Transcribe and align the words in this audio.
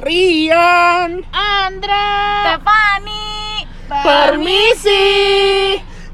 Rian. 0.00 1.20
Andra. 1.28 2.08
Stefani. 2.56 3.68
Permisi. 3.84 5.04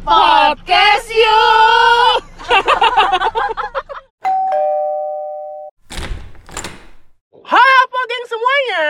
Podcast 0.03 1.07
yuk. 1.07 2.19
Hai 7.47 7.71
apa 7.79 7.99
geng 8.11 8.27
semuanya? 8.27 8.83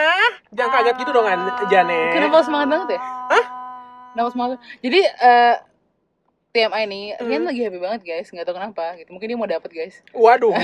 Jangan 0.57 0.73
kaget 0.73 0.95
gitu 1.05 1.11
dong 1.13 1.29
An- 1.29 1.61
Jane. 1.69 2.01
Kenapa 2.17 2.41
semangat 2.41 2.69
banget 2.73 2.89
ya? 2.97 3.01
Hah? 3.05 3.45
Kenapa 4.17 4.29
semangat? 4.33 4.59
Jadi 4.81 5.01
eh 5.05 5.55
TMI 6.57 6.83
nih, 6.89 7.05
Hmm. 7.21 7.29
Rian 7.29 7.45
lagi 7.45 7.61
happy 7.61 7.77
banget 7.77 8.01
guys, 8.01 8.33
nggak 8.33 8.49
tahu 8.49 8.57
kenapa 8.57 8.97
gitu. 8.97 9.13
Mungkin 9.13 9.29
dia 9.29 9.37
mau 9.37 9.45
dapet 9.45 9.69
guys. 9.69 10.01
Waduh. 10.17 10.57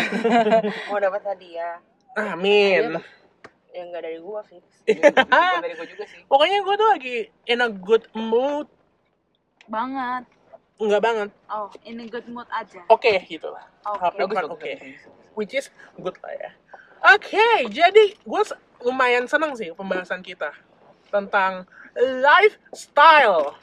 Mau 0.89 0.97
dapat 0.97 1.21
hadiah. 1.21 1.85
Amin 2.17 2.97
Yang 3.73 3.87
nggak 3.89 4.03
dari 4.05 4.19
gua 4.21 4.41
fix 4.45 4.65
Bukan 5.33 5.63
dari 5.65 5.75
gue 5.75 5.89
juga 5.89 6.05
sih. 6.05 6.21
Pokoknya 6.29 6.59
gue 6.61 6.75
tuh 6.77 6.89
lagi 6.89 7.17
in 7.49 7.61
a 7.65 7.71
good 7.73 8.05
mood. 8.13 8.69
Banget. 9.67 10.29
Enggak 10.77 11.01
banget. 11.01 11.29
Oh 11.49 11.73
ini 11.89 12.05
good 12.13 12.29
mood 12.29 12.49
aja. 12.53 12.85
Oke 12.93 13.17
gitu 13.25 13.49
lah 13.49 13.73
bagus, 13.83 14.37
oke. 14.47 14.61
bagus. 14.61 15.01
Which 15.35 15.55
is 15.57 15.67
good 15.99 16.17
lah 16.21 16.33
ya. 16.37 16.51
Oke 17.17 17.49
jadi 17.71 18.05
gue 18.15 18.43
lumayan 18.83 19.25
seneng 19.27 19.55
sih 19.55 19.73
pembahasan 19.75 20.23
kita 20.23 20.53
Tentang 21.09 21.69
lifestyle. 21.97 23.57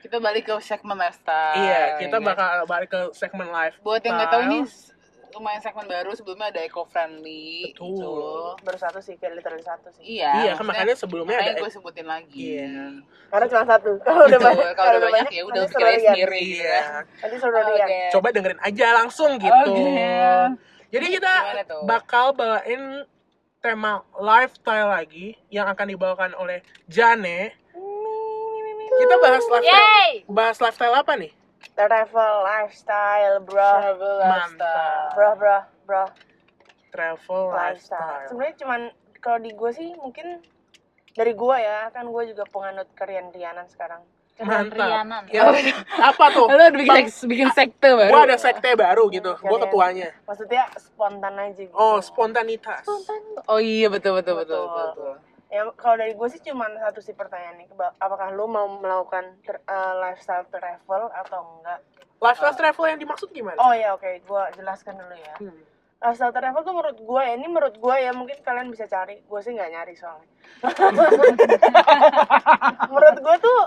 Kita 0.00 0.16
balik 0.22 0.48
ke 0.48 0.54
segmen 0.64 0.96
lifestyle. 0.96 1.56
Iya 1.58 1.82
kita 2.00 2.16
bakal 2.22 2.64
balik 2.64 2.88
ke 2.88 3.00
segmen 3.12 3.48
live 3.52 3.76
Buat 3.84 4.02
yang 4.06 4.16
nggak 4.16 4.30
tahu 4.32 4.42
ini 4.48 4.60
lumayan 5.38 5.62
segmen 5.62 5.86
baru 5.86 6.10
sebelumnya 6.18 6.50
ada 6.50 6.60
eco 6.66 6.82
friendly 6.90 7.70
Betul. 7.70 7.94
gitu. 7.94 8.14
Baru 8.66 8.78
satu 8.78 8.98
sih 8.98 9.14
kayak 9.16 9.38
literally 9.38 9.62
satu 9.62 9.88
sih 9.94 10.18
Iya. 10.18 10.32
Iya 10.42 10.52
kan 10.58 10.64
makanya 10.66 10.94
sebelumnya 10.98 11.38
makanya 11.38 11.54
ada 11.54 11.62
gue 11.62 11.70
sebutin 11.70 12.06
lagi. 12.10 12.42
Iya. 12.58 12.74
Karena 13.30 13.46
cuma 13.46 13.62
satu 13.64 13.90
Kalau 14.06 14.22
udah 14.26 14.40
banyak 14.42 14.68
kalau 14.74 14.90
udah 14.98 15.10
banyak 15.14 15.30
ya 15.30 15.42
udah 15.46 15.62
Rian. 15.70 16.00
sendiri 16.02 16.40
Iya 16.42 16.66
ya. 16.66 16.80
Nanti 17.22 17.36
suruh 17.38 17.62
Oke. 17.62 17.98
Coba 18.10 18.28
dengerin 18.34 18.60
aja 18.60 18.86
langsung 18.98 19.30
gitu 19.38 19.70
Oke. 19.70 20.12
Jadi 20.88 21.06
kita 21.20 21.32
bakal 21.84 22.32
bawain 22.32 23.04
tema 23.62 24.02
lifestyle 24.16 24.88
lagi 24.90 25.36
yang 25.52 25.68
akan 25.68 25.86
dibawakan 25.86 26.32
oleh 26.34 26.64
Jane. 26.90 27.52
Kita 28.98 29.14
bahas 29.22 29.44
lifestyle. 29.46 29.78
Yay! 29.78 30.10
Bahas 30.26 30.58
lifestyle 30.58 30.96
apa 30.96 31.14
nih? 31.14 31.37
Travel 31.74 32.32
lifestyle 32.42 33.36
bro 33.40 33.54
Travel 33.54 34.14
Mantap. 34.20 34.58
lifestyle. 34.58 35.08
Bro 35.14 35.30
bro 35.36 35.58
bro 35.84 36.04
Travel 36.88 37.42
lifestyle 37.48 37.98
lifestyle. 38.00 38.26
Sebenarnya 38.28 38.56
cuman 38.56 38.80
kalau 39.18 39.38
di 39.38 39.50
gua 39.52 39.70
sih 39.70 39.88
mungkin 39.94 40.42
dari 41.14 41.32
gua 41.34 41.56
ya 41.58 41.78
kan 41.90 42.06
gua 42.06 42.22
juga 42.22 42.46
penganut 42.46 42.86
kerian-rianan 42.94 43.66
sekarang 43.68 44.02
Mantap. 44.38 45.02
Ya, 45.34 45.50
apa 45.98 46.24
tuh? 46.30 46.46
Lo 46.46 46.54
udah 46.54 46.70
bikin, 46.70 47.10
sek- 47.10 47.26
bikin 47.26 47.48
sekte 47.50 47.90
baru. 47.90 48.12
Gua 48.14 48.22
ada 48.22 48.38
sekte 48.38 48.70
baru 48.78 49.10
gitu. 49.10 49.34
Gua 49.34 49.58
ketuanya. 49.58 50.14
Maksudnya 50.30 50.62
spontan 50.78 51.34
aja 51.34 51.58
gitu 51.58 51.74
Oh, 51.74 51.98
spontanitas. 51.98 52.86
Oh 53.50 53.58
iya 53.58 53.90
betul 53.90 54.14
betul 54.14 54.38
betul 54.38 54.62
Betul. 54.62 54.70
betul. 54.70 54.86
betul. 54.94 55.27
Ya 55.48 55.64
kalau 55.80 55.96
dari 55.96 56.12
gue 56.12 56.28
sih 56.28 56.44
cuma 56.44 56.68
satu 56.76 57.00
sih 57.00 57.16
pertanyaan 57.16 57.64
nih, 57.64 57.68
apakah 57.96 58.28
lu 58.36 58.44
mau 58.44 58.68
melakukan 58.68 59.32
ter- 59.40 59.64
eh, 59.64 59.94
lifestyle 59.96 60.44
travel 60.52 61.08
atau 61.08 61.40
enggak? 61.56 61.80
Lifestyle 62.20 62.56
travel 62.56 62.84
yang 62.84 63.00
dimaksud 63.00 63.32
gimana? 63.32 63.56
Oh 63.56 63.72
ya 63.72 63.96
oke, 63.96 64.28
gue 64.28 64.42
jelaskan 64.60 65.00
dulu 65.00 65.16
ya. 65.16 65.34
Hmm. 65.40 65.56
Lifestyle 66.04 66.36
travel 66.36 66.60
tuh 66.60 66.74
menurut 66.76 66.98
gue 67.00 67.22
ya, 67.24 67.32
ini 67.32 67.46
menurut 67.48 67.76
gue 67.80 67.96
ya 67.96 68.12
mungkin 68.12 68.36
kalian 68.44 68.68
bisa 68.68 68.84
cari, 68.92 69.24
gue 69.24 69.40
sih 69.40 69.56
nggak 69.56 69.72
nyari 69.72 69.94
soalnya. 69.96 70.28
menurut 72.92 73.16
gue 73.16 73.36
tuh 73.40 73.58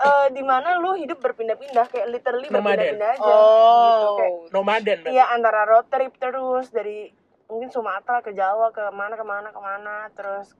eh, 0.00 0.26
di 0.32 0.40
mana 0.40 0.80
lu 0.80 0.96
hidup 0.96 1.20
berpindah-pindah 1.20 1.92
kayak 1.92 2.08
literally 2.08 2.48
berpindah-pindah 2.48 3.20
aja. 3.20 3.28
Oh. 3.28 3.36
Gitu, 3.36 4.08
kayak 4.16 4.32
Nomaden. 4.56 4.98
Iya 5.04 5.28
antara 5.28 5.68
road 5.68 5.92
trip 5.92 6.16
terus 6.16 6.72
dari 6.72 7.12
mungkin 7.52 7.68
Sumatera 7.68 8.24
ke 8.24 8.32
Jawa 8.32 8.72
ke 8.72 8.80
mana 8.96 9.12
ke 9.16 9.24
mana 9.28 9.48
ke 9.52 9.60
mana 9.60 10.08
terus 10.16 10.56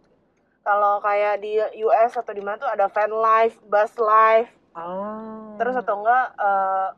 kalau 0.63 1.01
kayak 1.01 1.41
di 1.41 1.57
US 1.83 2.13
atau 2.15 2.33
di 2.33 2.43
mana 2.45 2.59
tuh 2.59 2.69
ada 2.69 2.87
van 2.89 3.13
life, 3.13 3.57
bus 3.67 3.93
life, 3.97 4.53
Oh. 4.79 5.59
terus 5.59 5.75
atau 5.75 5.99
enggak 5.99 6.27
eh, 6.39 6.89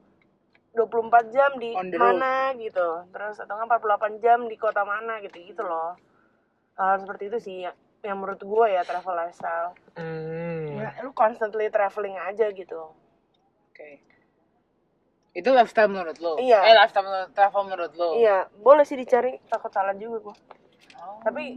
24 0.77 1.35
jam 1.35 1.51
di 1.57 1.73
road. 1.75 1.97
mana 1.97 2.53
gitu, 2.55 2.89
terus 3.11 3.41
atau 3.41 3.57
enggak 3.57 3.81
48 3.81 4.21
jam 4.21 4.39
di 4.47 4.55
kota 4.55 4.85
mana 4.85 5.19
gitu 5.25 5.41
gitu 5.41 5.63
loh. 5.65 5.97
Hal 6.77 7.01
seperti 7.01 7.29
itu 7.33 7.39
sih 7.41 7.57
ya, 7.65 7.73
yang 8.05 8.21
menurut 8.21 8.41
gue 8.41 8.67
ya 8.69 8.85
travel 8.85 9.17
lifestyle. 9.17 9.73
Hmm. 9.97 10.77
Ya, 10.81 10.97
lu 11.05 11.13
constantly 11.13 11.69
traveling 11.69 12.17
aja 12.17 12.49
gitu. 12.53 12.93
Oke. 13.73 14.01
Itu 15.31 15.55
lifestyle 15.55 15.89
menurut 15.89 16.17
lo? 16.19 16.37
Iya. 16.41 16.59
Eh 16.65 16.75
lifestyle 16.75 17.07
menurut, 17.07 17.31
travel 17.33 17.63
menurut 17.65 17.93
lo? 17.95 18.09
Iya, 18.17 18.49
boleh 18.61 18.83
sih 18.83 18.99
dicari, 18.99 19.39
takut 19.47 19.71
salah 19.71 19.95
juga 19.95 20.19
gua. 20.31 20.37
Oh. 21.01 21.21
Tapi 21.25 21.57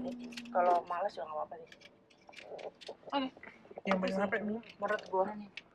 kalau 0.52 0.84
malas 0.88 1.12
juga 1.12 1.28
nggak 1.28 1.38
apa-apa 1.38 1.56
sih. 1.60 1.70
Oke. 3.14 3.30
Yang 3.86 4.16
HP 4.18 4.34
dulu. 4.42 4.60
Menurut 4.82 5.04
gua. 5.12 5.26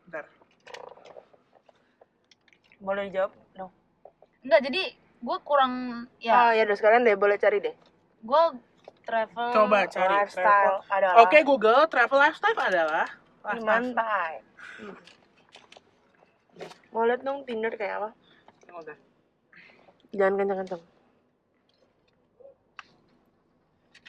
Bentar. 0.09 0.25
Boleh 2.79 3.03
dijawab 3.11 3.33
dong. 3.55 3.73
Enggak, 4.43 4.61
jadi 4.71 4.83
gue 5.19 5.39
kurang 5.43 5.73
Ah, 6.23 6.55
ya, 6.55 6.63
ya 6.63 6.63
udah 6.67 6.77
sekalian 6.79 7.03
deh, 7.03 7.19
boleh 7.19 7.37
cari 7.39 7.59
deh. 7.59 7.75
gue 8.19 8.43
travel 9.07 9.51
Coba 9.55 9.87
cari 9.87 10.15
lifestyle 10.15 10.83
travel. 10.83 10.95
adalah 10.95 11.23
Oke 11.23 11.39
Google, 11.47 11.87
travel 11.87 12.19
lifestyle 12.19 12.59
adalah 12.59 13.07
di 13.55 13.61
pantai. 13.63 14.33
Mau 16.91 17.07
lihat 17.07 17.23
dong 17.23 17.47
Tinder 17.47 17.71
kayak 17.75 18.03
apa? 18.03 18.11
Oke. 18.75 18.95
Jangan 20.15 20.35
kenceng-kenceng. 20.39 20.83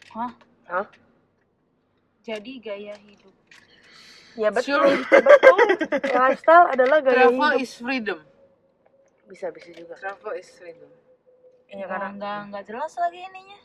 Hah? 0.09 0.31
Hah? 0.69 0.85
Jadi 2.23 2.51
gaya 2.59 2.95
hidup. 2.99 3.33
Ya 4.37 4.49
betul. 4.51 4.79
Sure. 4.79 5.21
betul. 5.23 5.57
Lifestyle 6.05 6.67
adalah 6.71 6.97
gaya 7.01 7.27
Travel 7.27 7.51
hidup. 7.55 7.63
is 7.63 7.71
freedom. 7.75 8.19
Bisa 9.25 9.51
bisa 9.51 9.69
juga. 9.73 9.93
Travel 9.97 10.33
is 10.37 10.49
freedom. 10.53 10.91
Iya 11.69 11.85
Karena 11.85 11.89
karena 11.89 12.07
enggak 12.17 12.37
enggak 12.49 12.63
jelas 12.65 12.93
lagi 12.97 13.19
ininya. 13.21 13.59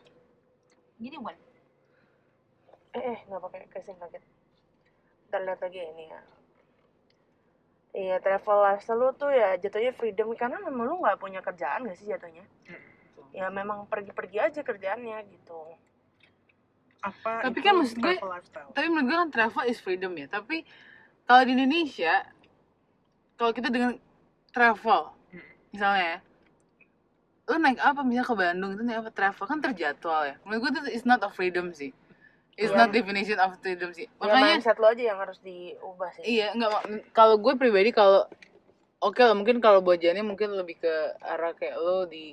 Gini, 1.00 1.16
Wan. 1.18 1.36
eh 2.94 3.02
eh 3.02 3.18
nggak 3.26 3.40
pakai 3.42 3.60
casing 3.74 3.98
kaget. 3.98 4.22
Kita 5.26 5.38
lihat 5.42 5.58
lagi 5.58 5.78
ya 5.82 5.88
ini 5.90 6.04
ya. 6.06 6.20
Iya 7.94 8.16
travel 8.18 8.58
lifestyle 8.60 8.98
lu 8.98 9.10
tuh 9.14 9.30
ya 9.30 9.54
jatuhnya 9.54 9.94
freedom 9.94 10.34
karena 10.34 10.58
memang 10.62 10.86
lu 10.86 10.94
nggak 10.98 11.18
punya 11.18 11.38
kerjaan 11.38 11.86
gak 11.86 11.94
sih 11.94 12.10
jatuhnya? 12.10 12.42
Ya 13.30 13.50
memang 13.50 13.86
pergi-pergi 13.90 14.38
aja 14.38 14.60
kerjaannya 14.62 15.18
gitu. 15.30 15.58
Apa 17.04 17.44
Tapi 17.44 17.58
kan 17.60 17.76
maksud 17.76 18.00
gue- 18.00 18.16
lifestyle? 18.16 18.72
Tapi 18.72 18.86
menurut 18.88 19.06
gue 19.06 19.16
kan 19.20 19.30
travel 19.30 19.64
is 19.68 19.76
freedom 19.76 20.16
ya. 20.16 20.24
Tapi 20.26 20.64
kalau 21.28 21.42
di 21.44 21.52
Indonesia, 21.52 22.24
kalau 23.36 23.52
kita 23.52 23.68
dengan 23.68 24.00
travel, 24.48 25.12
misalnya 25.68 26.04
ya, 26.04 26.18
lu 27.44 27.60
naik 27.60 27.76
apa 27.76 28.00
misalnya 28.00 28.24
ke 28.24 28.34
Bandung 28.34 28.70
itu 28.72 28.82
naik 28.82 28.98
apa 29.04 29.10
travel 29.12 29.44
kan 29.44 29.60
terjadwal 29.60 30.22
ya. 30.24 30.34
Menurut 30.48 30.60
gue 30.64 30.70
itu 30.72 30.80
is 30.96 31.04
not 31.04 31.20
a 31.20 31.28
freedom 31.28 31.76
sih. 31.76 31.92
It's 32.56 32.70
Iya. 32.70 32.86
not 32.86 32.94
definition 32.94 33.36
of 33.36 33.58
freedom 33.60 33.92
sih. 33.92 34.06
Ya 34.06 34.16
Makanya 34.16 34.56
mindset 34.56 34.78
lo 34.78 34.88
aja 34.88 35.02
yang 35.02 35.18
harus 35.20 35.36
diubah 35.44 36.08
sih. 36.16 36.24
Iya, 36.24 36.54
enggak 36.56 36.70
kalau 37.12 37.36
gue 37.36 37.52
pribadi 37.58 37.90
kalau 37.90 38.24
oke 39.02 39.20
lah 39.20 39.36
mungkin 39.36 39.60
kalau 39.60 39.84
buat 39.84 40.00
Jani 40.00 40.24
mungkin 40.24 40.54
lebih 40.56 40.80
ke 40.80 40.94
arah 41.20 41.52
kayak 41.52 41.76
lo 41.76 42.06
di 42.06 42.32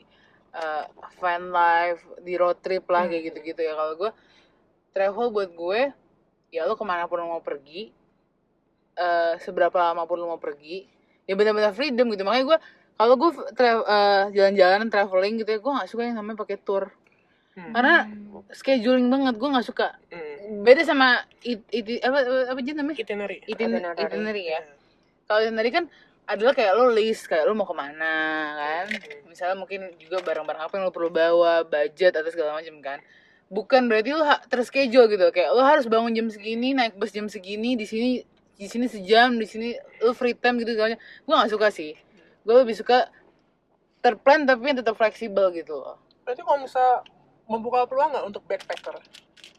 uh, 0.53 0.85
van 1.19 1.49
life, 1.49 2.05
di 2.21 2.37
road 2.37 2.61
trip 2.61 2.85
lah 2.87 3.09
kayak 3.09 3.33
gitu-gitu 3.33 3.59
ya. 3.59 3.73
Kalau 3.73 3.97
gue 3.97 4.11
travel 4.91 5.31
buat 5.31 5.49
gue 5.51 5.81
ya 6.51 6.67
lo 6.67 6.75
ke 6.75 6.83
mana 6.83 7.07
pun 7.07 7.23
lo 7.23 7.31
mau 7.31 7.43
pergi, 7.43 7.91
eh 8.95 9.33
seberapa 9.39 9.71
lama 9.73 10.03
pun 10.03 10.19
lo 10.19 10.35
mau 10.35 10.41
pergi, 10.41 10.83
ya 11.23 11.33
benar-benar 11.39 11.71
freedom 11.71 12.11
gitu. 12.11 12.27
Makanya 12.27 12.45
gue 12.45 12.57
kalau 12.99 13.15
gue 13.15 13.29
tra- 13.55 13.87
eh, 13.87 14.23
jalan-jalan 14.35 14.91
traveling 14.91 15.39
gitu 15.39 15.49
ya, 15.55 15.59
gue 15.63 15.71
nggak 15.71 15.89
suka 15.89 16.01
yang 16.05 16.19
namanya 16.19 16.43
pakai 16.43 16.59
tour. 16.59 16.91
Hmm. 17.55 17.71
Karena 17.71 18.07
scheduling 18.51 19.07
banget, 19.07 19.39
gue 19.39 19.49
nggak 19.49 19.67
suka. 19.67 19.95
Hmm. 20.11 20.63
Beda 20.67 20.83
sama 20.83 21.23
it, 21.39 21.63
it- 21.71 22.03
apa 22.03 22.51
apa, 22.51 22.59
jenis 22.59 22.77
namanya? 22.79 22.99
Itinerary. 22.99 23.37
Itin- 23.47 23.71
Itinerary. 23.71 23.99
itinerary 24.03 24.43
ya 24.51 24.61
kalau 25.23 25.47
itinerary 25.47 25.71
kan 25.71 25.85
adalah 26.27 26.51
kayak 26.51 26.75
lo 26.75 26.91
list 26.91 27.31
kayak 27.31 27.47
lo 27.47 27.55
mau 27.55 27.63
ke 27.63 27.71
mana 27.71 28.15
kan 28.59 28.85
misalnya 29.31 29.55
mungkin 29.55 29.95
juga 29.95 30.19
barang-barang 30.19 30.67
apa 30.67 30.73
yang 30.75 30.83
lo 30.87 30.91
perlu 30.91 31.07
bawa 31.07 31.63
budget 31.63 32.11
atau 32.11 32.27
segala 32.27 32.59
macam 32.59 32.75
kan 32.83 32.99
bukan 33.51 33.91
berarti 33.91 34.15
lo 34.15 34.23
terschedule 34.47 35.11
gitu. 35.11 35.27
Kayak 35.35 35.51
lo 35.51 35.61
harus 35.67 35.85
bangun 35.85 36.15
jam 36.15 36.27
segini 36.31 36.71
naik 36.71 36.95
bus 36.95 37.11
jam 37.11 37.27
segini 37.27 37.75
di 37.75 37.83
sini 37.83 38.23
di 38.55 38.67
sini 38.71 38.87
sejam 38.87 39.35
di 39.35 39.43
sini 39.43 39.75
lo 39.99 40.15
free 40.15 40.33
time 40.33 40.63
gitu 40.63 40.73
segala 40.73 40.95
macam. 40.95 41.01
Gue 41.27 41.35
gak 41.35 41.51
suka 41.51 41.67
sih. 41.69 41.91
Gue 42.47 42.55
lebih 42.63 42.73
suka 42.79 43.11
terplan 44.01 44.47
tapi 44.47 44.71
yang 44.71 44.79
tetap 44.79 44.95
fleksibel 44.95 45.51
gitu 45.51 45.77
loh. 45.77 45.99
Berarti 46.23 46.41
kalau 46.41 46.63
bisa 46.63 47.03
membuka 47.45 47.85
peluang 47.85 48.15
nggak 48.15 48.25
untuk 48.25 48.43
backpacker? 48.47 48.97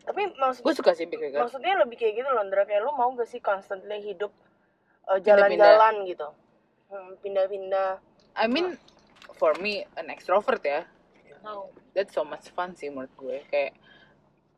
tapi 0.03 0.35
maksud 0.35 0.67
gue 0.67 0.75
suka 0.75 0.99
sih 0.99 1.07
backpacker. 1.07 1.47
maksudnya 1.47 1.79
lebih 1.79 1.95
kayak 1.95 2.19
gitu 2.19 2.27
loh 2.27 2.43
Ndra. 2.43 2.67
Kayak 2.67 2.83
lu 2.83 2.91
mau 2.99 3.15
gak 3.15 3.29
sih 3.31 3.39
constantly 3.39 4.03
hidup 4.03 4.35
uh, 5.07 5.23
Pindah-pindah. 5.23 5.79
jalan-jalan 5.79 5.95
gitu? 6.11 6.29
Hmm, 6.91 7.11
pindah-pindah. 7.23 7.91
I 8.35 8.51
mean 8.51 8.75
for 9.39 9.55
me 9.63 9.87
an 9.95 10.11
extrovert 10.11 10.63
ya. 10.67 10.83
Mau. 11.47 11.71
That's 11.93 12.13
so 12.13 12.25
much 12.25 12.49
fun 12.53 12.73
sih 12.75 12.89
menurut 12.89 13.13
gue. 13.17 13.39
Kayak 13.49 13.77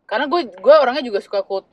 karena 0.04 0.26
gue 0.28 0.40
gue 0.52 0.74
orangnya 0.74 1.04
juga 1.04 1.20
suka 1.20 1.40
kult 1.42 1.64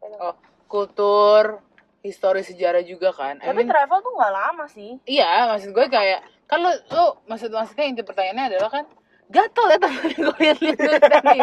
oh 0.00 0.34
kultur 0.66 1.60
histori 2.00 2.40
sejarah 2.40 2.80
juga 2.80 3.12
kan. 3.12 3.36
I 3.42 3.52
tapi 3.52 3.62
mean, 3.62 3.68
travel 3.68 3.98
tuh 4.00 4.12
nggak 4.16 4.32
lama 4.32 4.64
sih. 4.70 4.96
Iya 5.04 5.50
maksud 5.50 5.70
gue 5.72 5.86
kayak 5.86 6.20
kan 6.48 6.58
lo 6.60 6.70
lo 6.90 7.04
maksud 7.26 7.50
maksudnya 7.50 7.84
inti 7.86 8.02
pertanyaannya 8.02 8.56
adalah 8.56 8.70
kan 8.72 8.84
gatel 9.30 9.66
ya 9.70 9.78
temen 9.78 10.10
gue 10.16 10.36
liat 10.40 10.58
liat 10.58 11.02
tadi. 11.06 11.38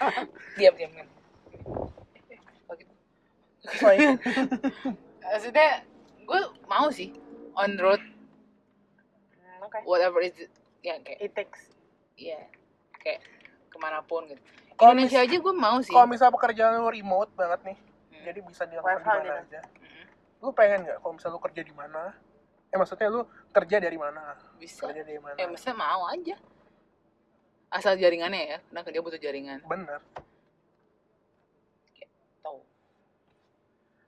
Diam 0.60 0.74
diam 0.78 0.92
kan. 0.94 1.06
Sorry. 3.80 3.98
maksudnya 5.24 5.68
gue 6.24 6.40
mau 6.68 6.88
sih 6.92 7.10
on 7.56 7.74
road 7.80 8.00
Hmm, 9.34 9.64
oke. 9.64 9.78
whatever 9.88 10.20
is 10.20 10.36
it 10.36 10.52
ya 10.84 11.00
kayak 11.00 11.18
it 11.20 11.32
takes. 11.32 11.72
Iya, 12.14 12.38
kayak 13.04 13.20
ke 13.68 13.76
mana 13.76 14.00
pun 14.00 14.24
gitu. 14.26 14.40
Kalau 14.74 14.90
Indonesia 14.90 15.20
aja 15.22 15.36
gue 15.36 15.54
mau 15.54 15.78
sih. 15.78 15.92
Kalau 15.92 16.08
misalnya 16.08 16.34
pekerjaan 16.34 16.72
lu 16.80 16.88
remote 16.88 17.30
banget 17.36 17.60
nih, 17.62 17.78
Hmm. 17.78 18.22
jadi 18.24 18.38
bisa 18.42 18.62
dilakukan 18.64 18.96
di 18.96 19.04
mana 19.04 19.22
gitu. 19.22 19.32
aja. 19.46 19.60
Lu 20.42 20.50
pengen 20.50 20.78
nggak 20.82 20.98
kalau 20.98 21.12
misalnya 21.14 21.34
lu 21.36 21.42
kerja 21.42 21.62
di 21.62 21.74
mana? 21.74 22.02
Eh 22.68 22.76
maksudnya 22.76 23.06
lu 23.06 23.22
kerja 23.54 23.76
dari 23.78 23.94
mana? 23.94 24.20
Bisa. 24.56 24.88
Kerja 24.88 25.02
dari 25.04 25.20
mana? 25.22 25.36
Eh, 25.38 25.46
maksudnya 25.46 25.76
mau 25.76 26.02
aja. 26.08 26.36
Asal 27.70 27.94
jaringannya 27.94 28.42
ya, 28.48 28.58
karena 28.64 28.90
dia 28.90 29.02
butuh 29.02 29.18
jaringan. 29.18 29.58
Bener. 29.64 29.98
Tahu. 32.40 32.58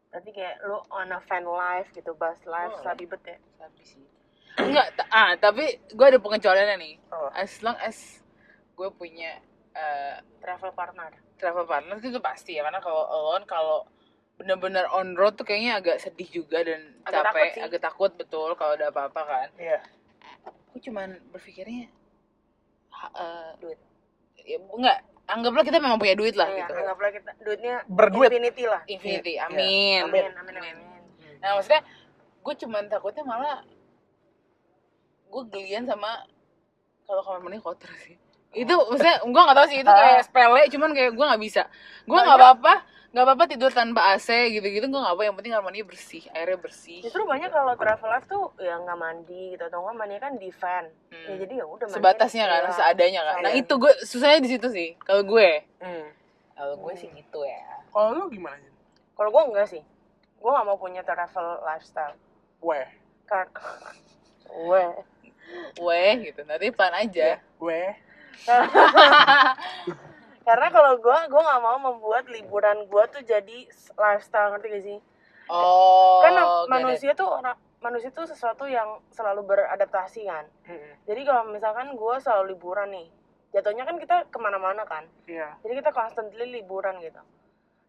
berarti 0.06 0.30
kayak 0.32 0.56
lu 0.64 0.78
on 0.88 1.12
a 1.12 1.20
fan 1.20 1.44
life 1.44 1.92
gitu 1.92 2.16
bus 2.16 2.40
life 2.44 2.72
Boleh. 2.72 2.84
sabibet 2.84 3.22
ya 3.22 3.36
Sabi 3.54 3.82
sih. 3.84 4.02
Enggak, 4.56 4.88
ah, 5.12 5.36
tapi 5.36 5.76
gue 5.92 6.06
ada 6.06 6.16
pengecualiannya 6.16 6.76
nih. 6.80 6.94
Oh. 7.12 7.28
As 7.36 7.60
long 7.60 7.76
as 7.78 8.24
gue 8.76 8.88
punya 8.92 9.40
eh, 9.72 10.16
travel 10.38 10.70
partner 10.70 11.10
travel 11.36 11.64
partner 11.64 11.96
itu 11.98 12.16
pasti 12.16 12.56
ya, 12.56 12.64
karena 12.64 12.80
kalau 12.80 13.04
alone 13.04 13.44
kalau 13.44 13.84
bener-bener 14.36 14.84
on 14.88 15.16
road 15.16 15.32
tuh 15.32 15.44
kayaknya 15.44 15.80
agak 15.80 15.96
sedih 15.96 16.28
juga 16.30 16.60
dan 16.60 16.92
Agak 17.02 17.24
takut 17.24 17.36
capek, 17.40 17.48
sih. 17.52 17.62
agak 17.64 17.80
takut 17.82 18.10
betul 18.14 18.52
kalau 18.52 18.72
ada 18.72 18.88
apa-apa 18.88 19.20
kan. 19.22 19.48
Iya. 19.56 19.80
Gue 20.70 20.80
cuman 20.82 21.08
berpikirnya 21.30 21.88
eh, 23.12 23.50
Duit. 23.56 23.80
Ya 24.38 24.56
enggak, 24.60 24.98
anggaplah 25.26 25.64
kita 25.64 25.76
memang 25.76 25.96
punya 25.96 26.14
duit 26.14 26.32
lah 26.32 26.46
Iya, 26.46 26.64
gitu. 26.64 26.72
anggaplah 26.74 27.10
kita 27.10 27.30
duitnya 27.40 27.74
Berduit. 27.84 28.28
infinity 28.30 28.64
lah 28.64 28.80
Infinity, 28.86 29.32
Iya. 29.34 29.48
amin. 29.48 30.00
amin 30.06 30.24
amin 30.36 30.54
amin, 30.54 30.76
Nah 31.36 31.50
maksudnya 31.56 31.82
gue 32.40 32.54
cuman 32.56 32.84
takutnya 32.86 33.24
malah 33.24 33.58
gue 35.26 35.42
gelian 35.50 35.82
sama 35.82 36.22
kalau 37.04 37.20
kamar 37.20 37.40
mandi 37.40 37.58
kotor 37.58 37.90
sih. 37.98 38.16
Itu 38.56 38.72
maksudnya 38.72 39.16
gue 39.20 39.42
nggak 39.44 39.54
tahu 39.54 39.66
sih 39.68 39.78
itu 39.78 39.92
kayak 39.92 40.20
sepele, 40.24 40.62
cuman 40.66 40.90
kayak 40.90 41.12
gue 41.12 41.26
nggak 41.26 41.42
bisa. 41.42 41.62
Gue 42.02 42.16
nggak 42.16 42.38
apa-apa, 42.38 42.74
nggak 43.12 43.24
apa-apa 43.24 43.44
tidur 43.46 43.70
tanpa 43.70 44.00
AC 44.10 44.28
gitu-gitu 44.50 44.86
gue 44.86 44.96
nggak 44.96 45.12
apa. 45.12 45.22
Yang 45.22 45.34
penting 45.36 45.52
kamar 45.52 45.64
mandi 45.66 45.80
bersih, 45.82 46.22
airnya 46.32 46.56
bersih. 46.56 46.98
justru 47.00 47.22
banyak 47.22 47.50
kalau 47.50 47.72
travel 47.74 48.08
life 48.08 48.26
tuh 48.26 48.44
ya 48.56 48.74
nggak 48.78 48.96
mandi 48.96 49.42
gitu 49.52 49.62
atau 49.62 49.78
nggak 49.82 49.96
mandi 49.96 50.16
kan 50.16 50.32
di 50.34 50.48
van 50.50 50.84
Hmm. 51.06 51.26
ya 51.26 51.34
jadi 51.38 51.54
ya 51.54 51.64
udah 51.66 51.86
mandi 51.86 51.96
Sebatasnya 51.96 52.44
kan, 52.46 52.62
iya. 52.62 52.72
seadanya 52.72 53.20
kan. 53.22 53.34
Nah 53.40 53.52
Iya. 53.52 53.60
itu 53.60 53.72
gue 53.76 53.92
susahnya 54.02 54.40
di 54.40 54.50
situ 54.50 54.68
sih. 54.68 54.88
Kalau 54.98 55.22
gue, 55.22 55.48
Hmm. 55.78 56.06
kalau 56.52 56.74
gue 56.78 56.92
sih 56.96 57.08
gitu 57.10 57.40
ya. 57.40 57.60
Kalau 57.86 58.08
lu 58.14 58.24
gimana? 58.26 58.64
Kalau 59.12 59.28
gue 59.30 59.42
enggak 59.46 59.68
sih 59.68 59.84
gue 60.36 60.50
nggak 60.50 60.64
mau 60.64 60.76
punya 60.76 61.00
travel 61.00 61.60
lifestyle 61.62 62.14
Weh. 62.58 62.86
karena 63.24 63.50
Weh. 64.68 64.92
Weh 65.76 66.12
gitu, 66.22 66.40
nanti 66.42 66.68
plan 66.70 66.92
aja. 66.92 67.38
Weh. 67.56 67.90
karena 70.46 70.66
kalau 70.70 70.92
gue 71.02 71.18
gue 71.26 71.42
nggak 71.42 71.62
mau 71.62 71.78
membuat 71.80 72.30
liburan 72.30 72.86
gue 72.86 73.04
tuh 73.10 73.22
jadi 73.26 73.58
lifestyle 73.98 74.54
ngerti 74.54 74.66
gak 74.70 74.84
sih? 74.84 74.98
Oh, 75.46 76.22
kan 76.22 76.34
it. 76.34 76.46
manusia 76.70 77.12
tuh 77.14 77.26
orang 77.26 77.56
manusia 77.82 78.10
tuh 78.10 78.26
sesuatu 78.26 78.66
yang 78.66 78.98
selalu 79.10 79.46
beradaptasi 79.46 80.26
kan? 80.26 80.46
Hmm. 80.66 80.92
jadi 81.06 81.20
kalau 81.26 81.50
misalkan 81.50 81.94
gue 81.94 82.14
selalu 82.22 82.54
liburan 82.54 82.90
nih 82.90 83.08
jatuhnya 83.54 83.86
kan 83.86 83.96
kita 83.98 84.16
ke 84.30 84.38
mana-mana 84.38 84.86
kan? 84.86 85.06
Iya. 85.26 85.58
jadi 85.62 85.82
kita 85.82 85.90
constantly 85.94 86.60
liburan 86.60 86.98
gitu. 87.02 87.22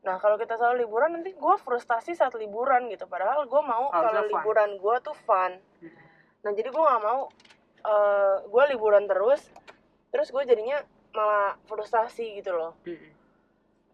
Nah 0.06 0.16
kalau 0.22 0.40
kita 0.40 0.56
selalu 0.56 0.88
liburan 0.88 1.20
nanti 1.20 1.36
gue 1.36 1.56
frustasi 1.60 2.16
saat 2.16 2.32
liburan 2.38 2.88
gitu. 2.88 3.10
Padahal 3.10 3.44
gue 3.44 3.62
mau 3.62 3.92
Harusnya 3.92 4.24
kalau 4.24 4.32
liburan 4.32 4.70
gue 4.80 4.96
tuh 5.04 5.16
fun. 5.28 5.60
Nah 6.46 6.52
jadi 6.56 6.72
gue 6.72 6.84
nggak 6.84 7.04
mau 7.04 7.28
gue 8.48 8.64
liburan 8.76 9.08
terus 9.08 9.48
terus 10.10 10.30
gue 10.30 10.44
jadinya 10.44 10.80
malah 11.12 11.58
frustasi 11.64 12.38
gitu 12.38 12.52
loh 12.52 12.74
Hmm. 12.84 13.10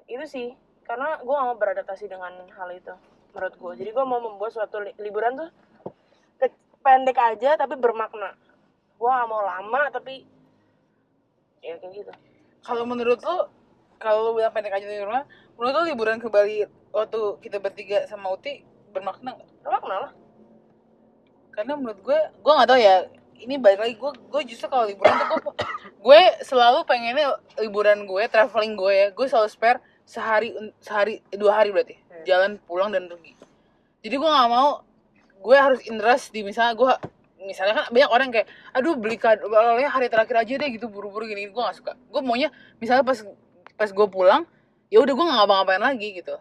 itu 0.06 0.26
sih 0.26 0.48
karena 0.84 1.18
gue 1.18 1.32
gak 1.32 1.48
mau 1.48 1.56
beradaptasi 1.56 2.06
dengan 2.06 2.30
hal 2.50 2.70
itu 2.70 2.92
menurut 3.32 3.56
gue 3.56 3.72
jadi 3.80 3.92
gue 3.92 4.06
mau 4.06 4.20
membuat 4.20 4.52
suatu 4.52 4.78
li- 4.78 4.94
liburan 4.98 5.34
tuh 5.34 5.50
ke- 6.38 6.54
pendek 6.80 7.16
aja 7.16 7.56
tapi 7.56 7.74
bermakna 7.76 8.36
gue 8.94 9.10
gak 9.10 9.28
mau 9.28 9.42
lama 9.42 9.90
tapi 9.90 10.28
ya 11.60 11.76
kayak 11.78 11.94
gitu 11.96 12.14
Kalau 12.62 12.84
menurut 12.84 13.20
lo, 13.20 13.52
kalau 13.96 14.20
lo 14.22 14.32
bilang 14.34 14.52
pendek 14.52 14.72
aja 14.74 14.84
di 14.84 15.00
rumah, 15.00 15.24
menurut 15.54 15.74
lo 15.74 15.84
liburan 15.86 16.16
ke 16.16 16.28
Bali 16.28 16.64
waktu 16.92 17.20
kita 17.40 17.60
bertiga 17.60 18.04
sama 18.04 18.32
Uti 18.32 18.64
bermakna 18.90 19.36
nggak? 19.36 19.50
bermakna 19.60 19.96
lah 20.00 20.12
Karena 21.52 21.74
menurut 21.76 22.00
gue, 22.00 22.20
gue 22.34 22.54
nggak 22.54 22.66
tahu 22.66 22.80
ya. 22.80 22.96
Ini 23.40 23.56
balik 23.60 23.80
lagi 23.82 23.96
gue, 23.98 24.12
gue 24.14 24.42
justru 24.48 24.68
kalau 24.70 24.86
liburan 24.86 25.14
tuh 25.18 25.28
gue, 25.42 25.56
gue 26.06 26.22
selalu 26.46 26.86
pengennya 26.86 27.40
liburan 27.60 28.06
gue, 28.06 28.24
traveling 28.30 28.78
gue 28.78 28.94
ya, 28.94 29.08
gue 29.12 29.26
selalu 29.28 29.50
spare 29.50 29.80
sehari, 30.04 30.54
sehari, 30.84 31.24
dua 31.34 31.64
hari 31.64 31.72
berarti, 31.72 31.96
jalan 32.28 32.60
pulang 32.64 32.92
dan 32.92 33.08
pergi. 33.08 33.36
Jadi 34.04 34.16
gue 34.16 34.30
nggak 34.30 34.50
mau, 34.52 34.84
gue 35.44 35.58
harus 35.58 35.80
interest 35.88 36.32
di 36.32 36.44
misalnya 36.44 36.76
gue 36.76 36.92
misalnya 37.44 37.76
kan 37.76 37.86
banyak 37.92 38.12
orang 38.12 38.30
kayak 38.32 38.48
aduh 38.72 38.96
beli 38.96 39.20
kado 39.20 39.52
hari 39.52 40.08
terakhir 40.08 40.48
aja 40.48 40.54
deh 40.56 40.70
gitu 40.72 40.88
buru-buru 40.88 41.28
gini 41.28 41.52
gue 41.52 41.62
gak 41.62 41.76
suka. 41.76 41.94
Gue 42.08 42.24
maunya 42.24 42.48
misalnya 42.80 43.04
pas 43.04 43.20
pas 43.76 43.90
gue 43.92 44.08
pulang 44.08 44.48
ya 44.88 45.04
udah 45.04 45.12
gue 45.12 45.26
nggak 45.28 45.38
ngapa-ngapain 45.44 45.84
lagi 45.84 46.08
gitu. 46.24 46.36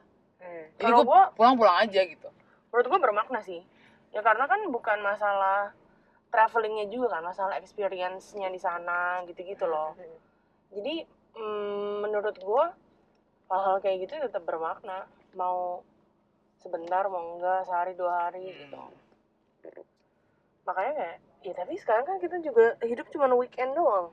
Jadi 0.79 0.91
kalau 0.91 1.03
gue 1.03 1.11
gue 1.11 1.23
pulang-pulang 1.39 1.77
aja 1.83 2.01
gitu. 2.07 2.29
menurut 2.73 2.87
gue 2.89 3.01
bermakna 3.03 3.41
sih. 3.45 3.61
Ya 4.15 4.25
karena 4.25 4.49
kan 4.49 4.61
bukan 4.73 4.99
masalah 5.05 5.77
travelingnya 6.33 6.89
juga 6.89 7.21
kan 7.21 7.29
masalah 7.29 7.61
experience-nya 7.61 8.49
di 8.49 8.57
sana 8.57 9.21
gitu-gitu 9.29 9.69
loh. 9.69 9.93
Jadi 10.73 11.05
mm, 11.37 12.01
menurut 12.01 12.37
gue 12.41 12.65
hal-hal 13.53 13.77
kayak 13.85 14.09
gitu 14.09 14.17
tetap 14.17 14.43
bermakna. 14.49 15.05
Mau 15.37 15.85
sebentar 16.65 17.05
mau 17.13 17.37
enggak 17.37 17.69
sehari 17.69 17.93
dua 17.93 18.27
hari 18.27 18.49
gitu. 18.57 18.81
Makanya 20.65 20.93
kayak 20.97 21.17
ya 21.43 21.53
tapi 21.53 21.75
sekarang 21.77 22.05
kan 22.09 22.17
kita 22.17 22.41
juga 22.41 22.81
hidup 22.81 23.13
cuma 23.13 23.29
weekend 23.37 23.77
doang. 23.77 24.09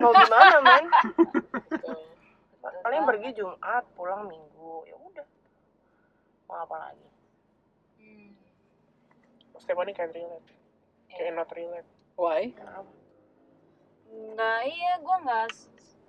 Mau 0.00 0.12
gimana 0.16 0.56
man 0.64 0.84
paling 2.84 3.02
pergi 3.04 3.28
Jumat 3.36 3.84
pulang 3.92 4.24
Minggu 4.24 4.88
ya 4.88 4.96
udah. 4.96 5.28
Mau 6.48 6.56
apa 6.64 6.76
lagi? 6.88 7.06
Stephanie 9.60 9.96
can 9.98 10.14
relate. 10.14 10.46
Cannot 11.16 11.48
relate. 11.56 11.88
why? 12.16 12.52
Enggak, 14.08 14.60
iya 14.68 14.92
gue 15.00 15.16
nggak 15.24 15.44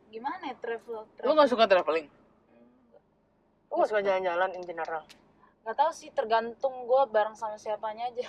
gimana 0.08 0.44
ya 0.52 0.56
travel 0.56 1.04
lu 1.04 1.08
travel 1.20 1.34
nggak 1.36 1.52
suka 1.52 1.66
traveling? 1.68 2.08
Lu 3.68 3.74
gak 3.84 3.90
suka 3.92 4.00
jalan-jalan 4.00 4.52
in 4.56 4.64
general. 4.64 5.04
Nggak 5.68 5.76
tahu 5.76 5.92
sih 5.92 6.10
tergantung 6.16 6.88
gue 6.88 7.02
bareng 7.12 7.36
sama 7.36 7.60
siapanya 7.60 8.08
aja. 8.08 8.24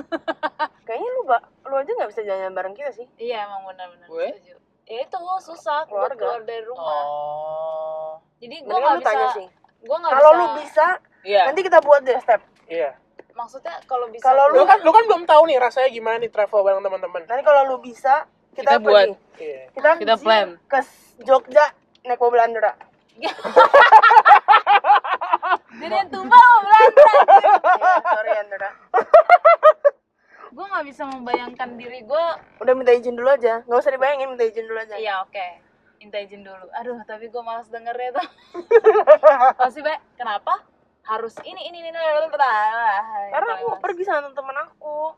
Kayaknya 0.88 1.10
lu 1.12 1.22
ba 1.28 1.38
lu 1.68 1.74
aja 1.76 1.90
nggak 1.92 2.10
bisa 2.10 2.22
jalan-jalan 2.24 2.56
bareng 2.56 2.74
kita 2.76 2.90
sih. 2.96 3.06
Iya 3.20 3.44
emang 3.44 3.68
benar-benar 3.68 4.08
Gue? 4.08 4.28
setuju. 4.32 4.56
Ya 4.90 4.98
itu 5.06 5.16
susah 5.44 5.86
Keluarga. 5.86 6.16
buat 6.16 6.18
keluar 6.18 6.40
dari 6.48 6.64
rumah. 6.64 7.02
Oh. 7.04 8.12
Jadi 8.40 8.56
gue 8.64 8.76
nggak 8.80 8.96
lu 8.96 9.02
bisa 9.04 9.28
sih. 9.36 9.48
gue 9.80 9.96
nggak 9.96 10.12
kalau 10.12 10.30
bisa 10.32 10.40
lu 10.40 10.46
bisa 10.60 10.86
iya. 11.24 11.42
nanti 11.48 11.60
kita 11.64 11.78
buat 11.84 12.00
deh 12.04 12.18
step. 12.20 12.40
Iya. 12.66 12.90
Maksudnya 13.40 13.74
kalau 13.88 14.06
bisa 14.12 14.24
Kalau 14.28 14.44
Lu 14.52 14.60
lu 14.60 14.64
kan 14.68 14.78
lu 14.84 14.90
kan 14.92 15.04
belum 15.08 15.22
tahu 15.24 15.42
nih 15.48 15.56
rasanya 15.56 15.88
gimana 15.88 16.16
nih 16.20 16.28
travel 16.28 16.60
bareng 16.60 16.84
teman-teman. 16.84 17.22
nanti 17.24 17.42
kalau 17.42 17.62
lu 17.72 17.76
bisa 17.80 18.28
kita, 18.52 18.76
Kita 18.76 18.84
buat. 18.84 19.06
Iya. 19.40 19.62
kita, 19.72 19.90
Kita 19.96 20.14
plan. 20.20 20.48
ke 20.68 20.78
Jogja 21.24 21.64
naik 22.04 22.20
mobil 22.20 22.40
Andra. 22.40 22.72
Jadi 25.80 25.94
yang 25.94 26.10
tumbal 26.12 26.36
mau 26.36 26.60
Belanda. 26.60 27.04
Iya, 27.40 27.94
sorry 28.16 28.30
Andra. 28.36 28.70
Gue 30.56 30.64
nggak 30.66 30.84
bisa 30.90 31.02
membayangkan 31.06 31.78
diri 31.78 32.02
gue 32.02 32.24
udah 32.58 32.74
minta 32.74 32.90
izin 32.90 33.14
dulu 33.14 33.30
aja. 33.30 33.62
Nggak 33.70 33.80
usah 33.80 33.92
dibayangin 33.94 34.34
minta 34.34 34.44
izin 34.44 34.66
dulu 34.66 34.82
aja. 34.82 34.98
Iya 34.98 35.22
oke. 35.22 35.46
Minta 36.02 36.18
izin 36.18 36.42
dulu. 36.42 36.66
Aduh 36.74 36.98
tapi 37.06 37.30
gue 37.30 37.42
malas 37.44 37.70
dengernya 37.70 38.18
tuh. 38.18 38.26
Pasti 39.56 39.78
be. 39.78 39.94
Kenapa 40.18 40.58
harus 41.04 41.34
ini 41.42 41.72
ini 41.72 41.78
ini 41.80 42.00
karena 43.32 43.50
aku 43.58 43.80
pergi 43.80 44.04
sama 44.04 44.30
temen 44.32 44.56
aku. 44.56 45.16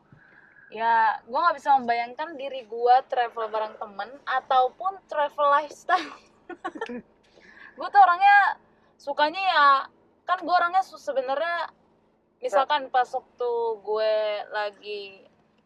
Ya 0.73 1.21
gue 1.21 1.37
nggak 1.37 1.57
bisa 1.59 1.77
membayangkan 1.77 2.33
diri 2.33 2.65
gue 2.65 2.95
travel 3.05 3.45
bareng 3.51 3.77
temen 3.77 4.09
ataupun 4.25 4.97
travel 5.05 5.47
lifestyle. 5.61 6.13
Gue 7.77 7.87
tuh 7.89 8.01
orangnya 8.01 8.57
sukanya 9.01 9.41
ya 9.41 9.67
kan 10.29 10.37
gue 10.45 10.53
orangnya 10.53 10.85
sebenarnya 10.85 11.73
misalkan 12.37 12.93
pas 12.93 13.09
waktu 13.09 13.51
gue 13.81 14.13
lagi 14.53 15.01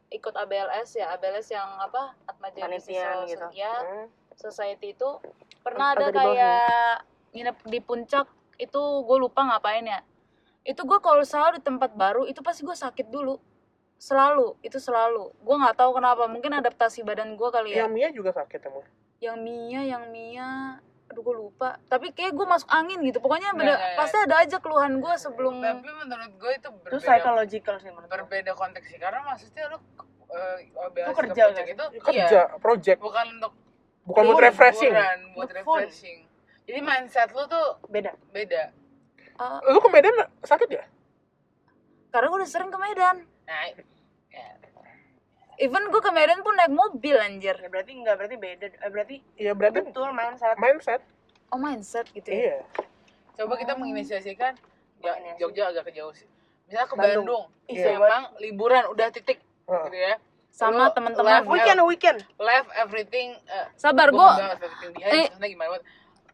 ikut 0.08 0.32
ABLS 0.32 0.96
ya 0.96 1.12
ABLS 1.20 1.52
yang 1.52 1.68
apa 1.84 2.16
Atma 2.28 2.48
Business 2.52 2.88
gitu. 3.28 3.48
Ya 3.52 3.76
Hmm. 3.76 4.08
Society 4.38 4.94
itu 4.94 5.10
pernah 5.66 5.98
ada 5.98 6.14
Agak 6.14 6.22
kayak 6.22 6.94
nginep 7.34 7.58
di 7.68 7.80
puncak 7.82 8.28
itu 8.58 8.82
gue 9.06 9.18
lupa 9.18 9.46
ngapain 9.46 9.86
ya. 9.86 10.02
Itu 10.68 10.84
gue 10.84 11.00
kalau 11.00 11.24
selalu 11.24 11.62
di 11.62 11.64
tempat 11.64 11.96
baru 11.96 12.28
itu 12.28 12.44
pasti 12.44 12.66
gue 12.66 12.76
sakit 12.76 13.08
dulu. 13.08 13.40
Selalu 13.98 14.58
itu 14.62 14.78
selalu. 14.78 15.34
Gue 15.42 15.56
nggak 15.58 15.78
tahu 15.78 15.98
kenapa 15.98 16.30
mungkin 16.30 16.54
adaptasi 16.58 17.02
badan 17.02 17.38
gue 17.38 17.50
kali 17.50 17.74
ya. 17.74 17.86
Yang 17.86 17.92
Mia 17.94 18.10
juga 18.12 18.32
sakit 18.36 18.60
emang. 18.68 18.86
yang 19.18 19.38
Mia 19.42 19.82
yang 19.82 20.04
Mia. 20.14 20.78
Aduh 21.10 21.24
gue 21.24 21.36
lupa. 21.40 21.82
Tapi 21.90 22.14
kayak 22.14 22.36
gue 22.36 22.46
masuk 22.46 22.70
angin 22.70 23.00
gitu 23.02 23.18
pokoknya 23.24 23.56
beda, 23.56 23.74
nggak, 23.74 23.80
pasti 23.98 24.18
ada 24.22 24.36
aja 24.44 24.58
keluhan 24.60 25.00
gue 25.00 25.14
sebelum 25.18 25.64
tapi 25.64 25.90
menurut 25.90 26.32
gue 26.36 26.52
itu 26.54 26.70
berbeda 26.70 27.02
psychological 27.02 27.76
sih 27.80 27.90
menurut 27.90 28.12
berbeda 28.12 28.52
konteks 28.54 28.86
sih. 28.92 29.00
Karena 29.02 29.24
maksudnya 29.26 29.72
lu 29.72 29.78
uh, 29.80 30.58
OBS 30.92 31.08
Lu 31.08 31.14
ke 31.16 31.20
kerja 31.24 31.44
project 31.50 31.68
itu 31.72 31.86
Kerja, 32.04 32.22
iya. 32.28 32.44
project, 32.60 33.00
bukan 33.00 33.26
untuk 33.40 33.54
bukan 34.04 34.24
buat 34.30 34.44
refreshing. 34.52 34.94
buat 35.34 35.50
refreshing 35.50 36.27
jadi 36.68 36.80
mindset 36.80 37.32
lu 37.32 37.48
tuh 37.48 37.80
Beda. 37.88 38.12
beda 38.30 38.76
Ah, 39.38 39.62
Lu 39.64 39.78
ke 39.78 39.88
Medan 39.88 40.14
sakit 40.42 40.68
ya? 40.68 40.84
karena 42.10 42.26
gue 42.28 42.38
udah 42.38 42.50
sering 42.50 42.68
ke 42.68 42.78
Medan 42.78 43.18
nah 43.44 43.64
ya, 43.66 44.46
even 45.58 45.84
gue 45.88 46.00
ke 46.00 46.12
Medan 46.12 46.42
pun 46.42 46.54
naik 46.54 46.70
mobil 46.70 47.16
anjir 47.16 47.54
Ya 47.56 47.68
berarti 47.68 47.92
enggak 47.94 48.16
berarti 48.16 48.36
beda. 48.36 48.66
Eh, 48.68 48.90
berarti 48.90 49.16
Iya 49.36 49.52
berarti 49.52 49.80
betul 49.84 50.10
mindset. 50.12 50.56
mindset. 50.56 51.02
oh 51.48 51.58
mindset 51.58 52.06
gitu 52.12 52.28
ya 52.28 52.38
Iya. 52.38 52.58
coba 53.36 53.54
kita 53.56 53.74
menginisiasikan 53.74 54.54
ya. 55.00 55.14
Jogja 55.38 55.70
agak 55.70 55.86
ke 55.86 55.94
jauh 55.94 56.12
sih 56.12 56.26
misalnya 56.66 56.86
ke 56.86 56.96
Bandung. 56.96 57.24
Bandung, 57.24 57.44
Iya. 57.68 57.86
banget. 57.88 58.02
emang 58.02 58.24
liburan 58.40 58.84
udah 58.88 59.08
titik 59.08 59.40
Heeh. 59.64 59.84
gitu 59.86 59.98
ya 59.98 60.14
sama 60.50 60.90
teman-teman 60.90 61.32
live- 61.38 61.48
Weekend 61.48 61.80
weekend. 61.84 62.20
left 62.38 62.70
everything 62.76 63.38
uh, 63.46 63.70
sabar 63.76 64.10
gua 64.10 64.58
gue 64.58 64.58
eh. 65.00 65.30
maksudnya 65.30 65.48
gimana 65.48 65.70
banget 65.72 65.84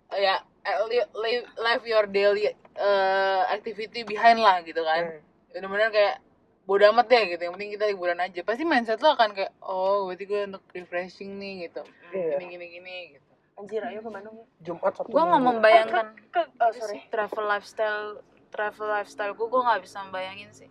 ya 0.10 0.36
eh, 0.62 0.78
li- 0.86 1.12
li- 1.14 1.48
live 1.58 1.84
your 1.84 2.06
daily 2.06 2.48
uh, 2.76 3.42
activity 3.48 4.04
behind 4.04 4.38
lah 4.38 4.60
gitu 4.62 4.82
kan 4.82 5.04
Hmm. 5.06 5.22
bener-bener 5.52 5.90
kayak 5.90 6.16
bodo 6.64 6.88
amat 6.90 7.06
deh 7.06 7.24
gitu 7.28 7.42
yang 7.42 7.54
penting 7.54 7.72
kita 7.72 7.86
liburan 7.88 8.18
aja 8.18 8.40
pasti 8.42 8.64
mindset 8.64 8.98
lo 8.98 9.12
akan 9.12 9.32
kayak 9.32 9.52
oh 9.62 10.08
berarti 10.08 10.24
gue 10.24 10.42
untuk 10.48 10.64
refreshing 10.72 11.36
nih 11.36 11.68
gitu 11.68 11.84
Iya. 12.10 12.38
gini 12.38 12.46
gini 12.50 12.66
gini 12.72 12.96
gitu 13.12 13.30
Anjir 13.54 13.86
ayo 13.86 14.02
ke 14.02 14.10
Bandung. 14.10 14.50
Jumat 14.60 14.94
Sabtu. 14.94 15.14
gue 15.14 15.22
nggak 15.22 15.44
membayangkan 15.44 16.06
Ke 16.28 16.42
oh, 16.58 16.72
sorry. 16.72 17.06
travel 17.08 17.46
lifestyle 17.46 18.08
travel 18.50 18.88
lifestyle 18.88 19.34
gue 19.34 19.46
gue 19.46 19.62
nggak 19.62 19.82
bisa 19.82 19.98
membayangin 20.02 20.50
sih 20.50 20.70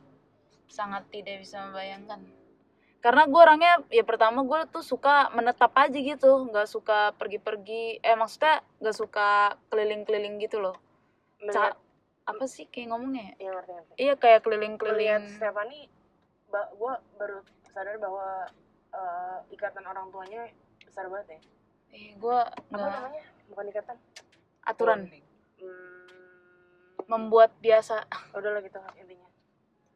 sangat 0.66 1.06
tidak 1.08 1.38
bisa 1.38 1.62
membayangkan 1.62 2.24
karena 3.02 3.26
gue 3.26 3.40
orangnya 3.42 3.72
ya 3.90 4.06
pertama 4.06 4.46
gue 4.46 4.58
tuh 4.70 4.80
suka 4.80 5.26
menetap 5.34 5.74
aja 5.74 5.98
gitu 5.98 6.46
nggak 6.46 6.70
suka 6.70 7.10
pergi-pergi 7.18 7.98
eh 7.98 8.14
maksudnya 8.14 8.62
nggak 8.78 8.94
suka 8.94 9.28
keliling-keliling 9.68 10.38
gitu 10.38 10.62
loh 10.62 10.78
Ca- 11.50 11.74
apa 12.22 12.46
sih 12.46 12.70
kayak 12.70 12.94
ngomongnya 12.94 13.34
ya? 13.34 13.50
ngerti 13.50 13.70
ngerti. 13.74 13.92
iya 13.98 14.14
kayak 14.14 14.46
keliling-keliling 14.46 15.26
Stephanie, 15.26 15.90
ba 16.46 16.70
gue 16.70 16.92
baru 17.18 17.42
sadar 17.66 17.98
bahwa 17.98 18.46
eh, 18.94 19.38
ikatan 19.50 19.82
orang 19.82 20.06
tuanya 20.14 20.46
besar 20.86 21.10
banget 21.10 21.34
ya. 21.34 21.40
eh 21.90 22.14
gue 22.14 22.38
Apa 22.38 22.70
nggak 22.70 22.90
namanya? 22.94 23.22
Bukan 23.50 23.64
ikatan. 23.66 23.96
aturan 24.62 25.00
Hmm, 25.58 26.06
membuat 27.08 27.50
biasa 27.58 28.06
udahlah 28.30 28.62
gitu 28.62 28.78
intinya. 28.94 29.26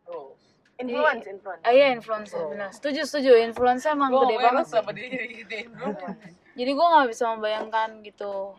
rules 0.04 0.55
Influence, 0.76 1.24
influence. 1.24 1.62
ah 1.64 1.72
iya 1.72 1.88
influencer 1.88 2.40
benar. 2.52 2.68
Setuju 2.68 3.08
setuju. 3.08 3.32
Influencer 3.40 3.96
emang 3.96 4.12
gede 4.12 4.36
banget 4.36 4.66
sama 4.68 4.92
dia 4.92 5.08
jadi 5.08 5.26
gituin 5.32 5.68
bro 5.72 5.88
jadi 6.56 6.70
gue 6.72 6.86
nggak 6.88 7.08
bisa 7.12 7.24
membayangkan 7.36 7.88
gitu. 8.00 8.56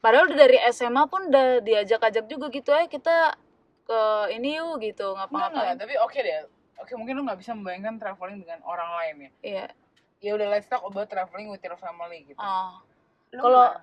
Padahal 0.00 0.28
udah 0.28 0.38
dari 0.38 0.58
SMA 0.68 1.02
pun 1.08 1.28
udah 1.28 1.60
diajak-ajak 1.60 2.24
juga 2.28 2.46
gitu 2.48 2.70
eh 2.72 2.86
kita 2.86 3.36
ke 3.84 4.00
ini 4.32 4.60
yuk 4.60 4.80
gitu. 4.80 5.16
Ngapa-ngapain. 5.16 5.76
Tapi 5.76 5.96
oke 5.96 6.18
deh. 6.20 6.44
Oke 6.76 6.92
mungkin 6.92 7.16
lu 7.16 7.22
nggak 7.24 7.40
bisa 7.40 7.56
membayangkan 7.56 7.96
traveling 7.96 8.44
dengan 8.44 8.60
orang 8.64 8.90
lain 9.00 9.14
ya. 9.16 9.30
Iya. 9.40 9.66
Ya 10.24 10.30
udah 10.36 10.48
let's 10.52 10.68
talk 10.68 10.84
about 10.84 11.08
traveling 11.08 11.48
with 11.48 11.60
your 11.60 11.76
family 11.76 12.28
gitu. 12.28 12.40
Ah. 12.40 12.80
Lu 13.32 13.40
kalau- 13.40 13.76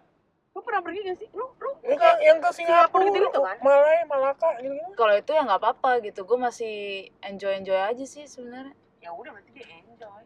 lu 0.54 0.62
pernah 0.62 0.82
pergi 0.82 1.00
gak 1.04 1.18
sih? 1.18 1.30
Lu 1.34 1.50
lu 1.58 1.70
Yang 1.82 1.98
ke, 1.98 2.10
yang 2.22 2.38
ke 2.40 2.50
Singapura, 2.54 3.04
gitu 3.10 3.18
gitu 3.26 3.40
kan? 3.42 3.58
Malai, 3.60 4.06
Malaka 4.06 4.50
gitu. 4.62 4.78
kalau 4.94 5.14
itu 5.14 5.32
ya 5.34 5.42
nggak 5.44 5.60
apa-apa 5.60 5.92
gitu 6.00 6.22
gue 6.24 6.38
masih 6.38 6.76
enjoy 7.22 7.58
enjoy 7.58 7.76
aja 7.76 8.06
sih 8.06 8.24
sebenarnya 8.24 8.72
ya 8.98 9.12
udah 9.12 9.34
berarti 9.34 9.52
dia 9.52 9.68
enjoy. 9.84 10.24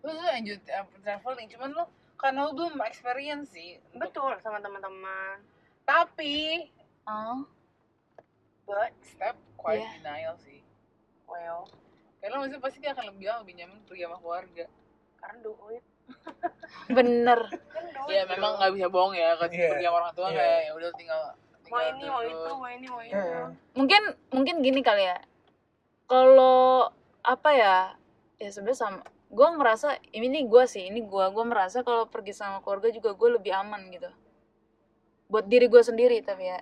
lu 0.00 0.10
tuh 0.12 0.28
enjoy 0.30 0.56
uh, 0.70 0.86
traveling 1.00 1.48
cuman 1.48 1.68
lu 1.72 1.84
karena 2.14 2.40
lu 2.44 2.52
belum 2.52 2.78
experience 2.84 3.50
sih 3.50 3.80
Betul 3.92 4.36
sama 4.38 4.60
teman-teman. 4.60 5.40
tapi 5.82 6.68
ah 7.04 7.40
But 8.64 8.94
step 9.02 9.34
quite 9.56 9.82
Iya. 9.82 9.98
denial 9.98 10.34
sih 10.38 10.60
well, 11.26 11.66
karena 12.18 12.38
maksudnya 12.38 12.60
pasti 12.60 12.78
dia 12.78 12.92
akan 12.92 13.10
lebih 13.10 13.26
lebih 13.42 13.54
nyaman 13.56 13.78
pergi 13.82 14.02
sama 14.04 14.16
keluarga 14.18 14.64
karena 15.16 15.38
duit. 15.42 15.84
Bener. 16.90 17.40
Ya 18.10 18.26
memang 18.26 18.58
nggak 18.58 18.72
bisa 18.74 18.86
bohong 18.90 19.14
ya 19.14 19.38
kalau 19.38 19.50
Iya. 19.50 19.70
pergi 19.70 19.84
sama 19.86 19.96
orang 20.02 20.12
tua 20.14 20.28
Iya. 20.30 20.36
kayak 20.38 20.60
ya 20.60 20.72
udah 20.74 20.90
tinggal 20.98 21.20
mau 21.22 21.30
tinggal 21.62 21.82
ini 21.94 22.04
mau 22.10 22.22
itu 22.26 22.50
mau 22.58 22.68
ini 22.68 22.86
mau 22.90 23.00
itu. 23.02 23.18
Mungkin 23.78 24.02
mungkin 24.34 24.54
gini 24.58 24.80
kali 24.82 25.04
ya. 25.06 25.18
Kalau 26.10 26.90
apa 27.22 27.50
ya 27.54 27.76
ya 28.40 28.48
sebenarnya 28.50 28.78
sama 28.80 29.00
gue 29.30 29.46
ngerasa 29.54 29.88
ini 30.10 30.42
gue 30.42 30.64
sih 30.66 30.90
ini 30.90 31.06
gue 31.06 31.24
gue 31.30 31.44
merasa 31.46 31.86
kalau 31.86 32.10
pergi 32.10 32.34
sama 32.34 32.58
keluarga 32.66 32.90
juga 32.90 33.14
gue 33.14 33.28
lebih 33.38 33.52
aman 33.54 33.86
gitu. 33.94 34.10
Buat 35.30 35.46
diri 35.46 35.70
gue 35.70 35.78
sendiri 35.78 36.18
tapi 36.26 36.50
ya. 36.50 36.58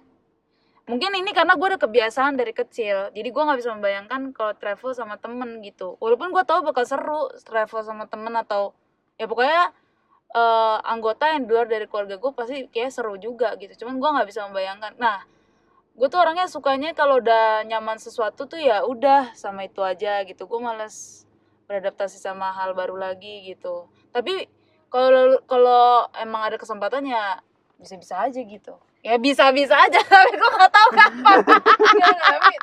Mungkin 0.88 1.12
ini 1.16 1.32
karena 1.32 1.56
gue 1.56 1.68
udah 1.68 1.80
kebiasaan 1.80 2.36
dari 2.36 2.52
kecil 2.52 3.08
jadi 3.16 3.28
gue 3.28 3.42
nggak 3.48 3.58
bisa 3.64 3.72
membayangkan 3.72 4.36
kalau 4.36 4.52
travel 4.60 4.92
sama 4.92 5.16
temen 5.16 5.64
gitu. 5.64 5.96
Walaupun 6.04 6.28
gue 6.36 6.44
tahu 6.44 6.60
bakal 6.68 6.84
seru 6.84 7.32
travel 7.48 7.80
sama 7.80 8.04
temen 8.04 8.36
atau 8.36 8.76
ya 9.18 9.26
pokoknya 9.26 9.74
eh, 10.32 10.78
anggota 10.86 11.34
yang 11.34 11.44
di 11.44 11.50
luar 11.50 11.66
dari 11.66 11.86
keluarga 11.90 12.16
gue 12.16 12.32
pasti 12.32 12.56
kayak 12.70 12.94
seru 12.94 13.18
juga 13.18 13.58
gitu. 13.58 13.84
Cuman 13.84 13.98
gue 13.98 14.08
nggak 14.08 14.28
bisa 14.30 14.46
membayangkan. 14.48 14.94
Nah 14.96 15.26
gue 15.98 16.06
tuh 16.06 16.22
orangnya 16.22 16.46
sukanya 16.46 16.94
kalau 16.94 17.18
udah 17.18 17.66
nyaman 17.66 17.98
sesuatu 17.98 18.46
tuh 18.46 18.62
ya 18.62 18.86
udah 18.86 19.34
sama 19.34 19.66
itu 19.66 19.82
aja 19.82 20.22
gitu. 20.24 20.46
Gue 20.46 20.62
males 20.62 21.26
beradaptasi 21.68 22.16
sama 22.16 22.54
hal 22.54 22.72
baru 22.72 22.96
lagi 22.96 23.44
gitu. 23.50 23.90
Tapi 24.14 24.48
kalau 24.88 25.36
kalau 25.44 26.08
emang 26.16 26.48
ada 26.48 26.56
kesempatan 26.56 27.04
ya 27.04 27.42
bisa 27.76 27.94
bisa 27.98 28.14
aja 28.24 28.40
gitu. 28.40 28.74
Ya 29.02 29.14
bisa 29.18 29.50
bisa 29.54 29.74
aja 29.78 30.00
tapi 30.10 30.34
gue 30.34 30.50
nggak 30.54 30.72
tahu 30.72 30.88
kapan. 30.94 31.38
Enggak, 31.76 32.16
tapi, 32.18 32.54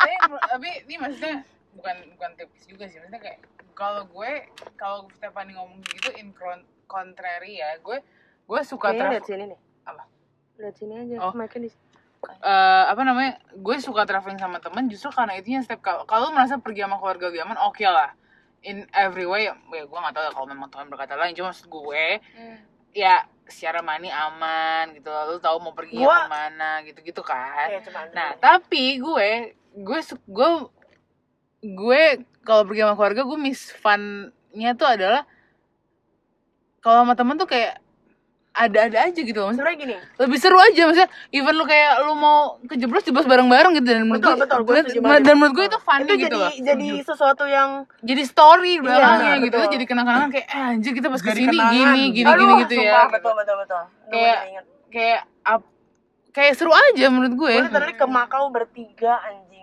tapi 0.52 0.70
ini 0.88 0.96
maksudnya 1.00 1.36
bukan 1.76 1.96
bukan 2.18 2.30
tips 2.40 2.64
juga 2.68 2.86
sih. 2.88 2.98
Maksudnya 3.00 3.22
kayak 3.22 3.40
kalau 3.76 4.08
gue 4.08 4.32
kalau 4.74 5.06
Stephanie 5.12 5.54
ngomong 5.54 5.84
gitu 5.84 6.10
in 6.16 6.32
con- 6.32 6.66
contrary 6.88 7.60
ya 7.60 7.76
gue 7.78 8.00
gue 8.46 8.62
suka 8.64 8.90
Kayaknya 8.90 9.10
lihat 9.12 9.22
travel 9.22 9.30
sini 9.30 9.44
nih. 9.52 9.60
Apa? 9.84 10.04
Lihat 10.56 10.76
sini 10.78 10.94
aja. 10.96 11.16
Oh. 11.20 11.34
Mic-nya 11.36 11.68
di 11.68 11.70
eh, 12.26 12.84
apa 12.90 13.02
namanya 13.06 13.38
gue 13.54 13.76
suka 13.78 14.02
traveling 14.04 14.40
sama 14.40 14.58
temen 14.58 14.90
justru 14.90 15.14
karena 15.14 15.38
itu 15.38 15.54
yang 15.54 15.62
step 15.62 15.78
kalau 15.78 16.10
kalau 16.10 16.34
merasa 16.34 16.58
pergi 16.58 16.82
sama 16.82 16.98
keluarga 16.98 17.30
lebih 17.30 17.46
aman 17.46 17.60
oke 17.62 17.86
lah 17.86 18.18
in 18.66 18.82
every 18.90 19.30
way 19.30 19.46
ya 19.46 19.54
gue 19.62 19.86
nggak 19.86 20.10
tahu 20.10 20.26
ya 20.26 20.32
kalau 20.34 20.48
memang 20.50 20.74
Tuhan 20.74 20.90
berkata 20.90 21.14
lain 21.14 21.38
cuma 21.38 21.54
maksud 21.54 21.70
gue 21.70 22.06
ya 22.98 23.22
secara 23.46 23.86
money 23.86 24.10
aman 24.10 24.98
gitu 24.98 25.06
lu 25.06 25.38
tahu 25.38 25.62
mau 25.62 25.78
pergi 25.78 26.02
Gua- 26.02 26.26
ke 26.26 26.34
mana 26.34 26.72
gitu 26.82 27.00
gitu 27.06 27.22
kan 27.22 27.70
cuma 27.86 28.10
Nah, 28.10 28.34
tapi 28.42 28.98
gue 28.98 29.30
gue 29.76 30.00
gue 30.26 30.50
gue 31.68 32.04
kalau 32.42 32.62
pergi 32.64 32.82
sama 32.82 32.94
keluarga 32.94 33.22
gue 33.24 33.38
miss 33.40 33.74
fun-nya 33.74 34.72
tuh 34.72 34.86
adalah 34.88 35.24
kalau 36.80 37.02
sama 37.02 37.14
temen 37.14 37.36
tuh 37.36 37.46
kayak 37.46 37.82
ada-ada 38.56 39.04
aja 39.04 39.20
gitu 39.20 39.36
loh. 39.36 39.52
Maksudnya 39.52 39.76
gini. 39.76 39.96
lebih 40.16 40.38
seru 40.38 40.56
aja 40.56 40.88
maksudnya 40.88 41.12
even 41.30 41.52
lu 41.54 41.66
kayak 41.66 42.00
lu 42.02 42.16
mau 42.16 42.38
kejeblos 42.64 43.04
jeblos 43.04 43.26
bareng-bareng 43.26 43.76
gitu 43.76 43.84
dan 43.86 44.08
menurut 44.08 44.24
Betul, 44.24 44.32
gue 44.32 44.40
betul, 44.40 44.60
gue 44.64 44.76
dan- 45.20 45.36
menurut 45.36 45.54
gue 45.54 45.66
itu 45.68 45.80
fun 45.82 46.00
Itu 46.00 46.14
gitu 46.14 46.24
jadi 46.24 46.38
loh 46.38 46.52
jadi 46.56 46.88
sesuatu 47.04 47.44
yang 47.46 47.70
jadi 48.00 48.24
story 48.24 48.80
belakangnya 48.80 49.28
Iya, 49.34 49.44
gitu 49.44 49.58
betul. 49.60 49.74
jadi 49.76 49.86
kenang-kenangan 49.86 50.30
kayak 50.32 50.48
eh, 50.48 50.72
anjir 50.72 50.92
kita 50.94 51.08
pas 51.10 51.20
ke 51.20 51.32
sini 51.34 51.52
gini 51.52 52.02
gini 52.14 52.30
Aduh, 52.30 52.40
gini 52.40 52.54
gitu 52.64 52.74
ya 52.78 52.84
sumpah, 52.88 53.08
betul 53.12 53.34
betul 53.36 53.56
betul. 53.60 53.82
Kayak- 54.08 54.42
kayak 54.88 55.22
ap- 55.44 55.72
kayak 56.32 56.54
seru 56.54 56.72
aja 56.72 57.06
menurut 57.10 57.34
gue 57.34 57.52
gue 57.52 57.66
literally 57.66 57.92
ke 57.94 58.06
Makau 58.08 58.48
bertiga 58.48 59.20
anjing 59.22 59.55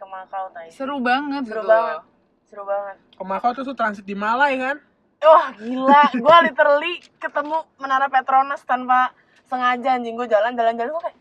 ke 0.00 0.06
Makau 0.08 0.48
tadi 0.50 0.72
seru 0.72 0.96
banget 0.98 1.44
seru 1.44 1.60
gitu. 1.60 1.68
banget. 1.68 2.00
Seru 2.48 2.64
banget. 2.64 2.96
Ke 3.12 3.22
Makau 3.22 3.50
tuh 3.52 3.62
tuh 3.62 3.76
transit 3.76 4.02
di 4.02 4.16
Malai 4.16 4.56
kan? 4.56 4.76
wah 5.20 5.52
gila. 5.52 6.04
Gue 6.16 6.36
literally 6.48 6.94
ketemu 7.20 7.60
Menara 7.76 8.08
Petronas 8.08 8.64
tanpa 8.64 9.12
sengaja 9.44 10.00
anjing. 10.00 10.16
Gue 10.16 10.24
jalan 10.24 10.56
jalan 10.56 10.72
jalan 10.74 10.90
gue 10.90 11.02
kayak 11.04 11.18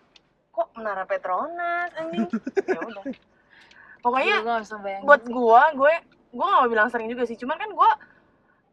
kok 0.49 0.67
Menara 0.79 1.03
Petronas 1.03 1.91
anjing? 1.99 2.23
Ya 2.71 2.79
udah. 2.79 3.03
Pokoknya 3.99 4.35
Gue 4.39 4.79
bayangin 4.79 5.03
buat 5.03 5.21
sih. 5.21 5.33
gua 5.35 5.63
gue 5.75 5.93
gua 6.31 6.45
gak 6.47 6.61
mau 6.63 6.69
bilang 6.71 6.87
sering 6.87 7.11
juga 7.11 7.27
sih. 7.27 7.35
Cuman 7.35 7.59
kan 7.59 7.69
gua 7.75 7.91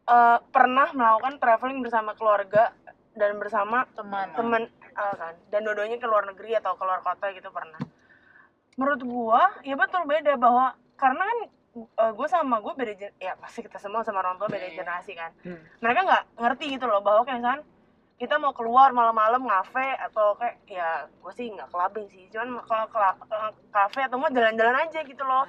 eh, 0.07 0.37
pernah 0.47 0.87
melakukan 0.95 1.35
traveling 1.43 1.83
bersama 1.83 2.15
keluarga 2.15 2.71
dan 3.11 3.35
bersama 3.35 3.83
teman. 3.91 4.31
temen 4.31 4.63
eh, 4.79 5.15
kan. 5.19 5.35
Dan 5.51 5.67
dua-duanya 5.67 5.99
ke 5.99 6.07
luar 6.07 6.23
negeri 6.23 6.55
atau 6.55 6.79
ke 6.79 6.83
luar 6.87 7.03
kota 7.03 7.27
gitu 7.35 7.51
pernah 7.51 7.77
menurut 8.77 9.01
gua 9.01 9.43
ya 9.61 9.73
betul 9.73 10.05
beda 10.05 10.37
bahwa 10.37 10.71
karena 10.95 11.19
kan 11.19 11.39
eh, 11.77 12.11
gua 12.13 12.27
sama 12.27 12.57
gue 12.57 12.73
beda 12.73 12.93
ya 13.17 13.33
pasti 13.35 13.61
kita 13.61 13.77
semua 13.77 14.01
sama 14.01 14.21
orang 14.21 14.37
tua 14.37 14.47
beda 14.47 14.65
Iya. 14.65 14.77
generasi 14.77 15.11
kan 15.13 15.33
Hmm. 15.41 15.61
mereka 15.77 15.99
nggak 16.03 16.23
ngerti 16.37 16.65
gitu 16.71 16.85
loh 16.85 17.01
bahwa 17.01 17.21
kayak 17.21 17.37
misalkan 17.37 17.63
kita 18.17 18.33
mau 18.37 18.49
keluar 18.49 18.89
malam-malam 18.89 19.45
ngafe 19.45 19.85
atau 19.99 20.33
kayak 20.33 20.57
ya 20.65 20.89
gue 21.05 21.33
sih 21.33 21.49
nggak 21.49 21.69
clubbing 21.69 22.07
sih 22.07 22.25
cuman 22.29 22.61
kalau 22.63 22.89
ke 22.89 23.37
kafe 23.69 23.99
atau 24.01 24.17
mau 24.17 24.25
jalan-jalan 24.27 24.73
aja 24.79 25.01
gitu 25.01 25.21
loh 25.21 25.45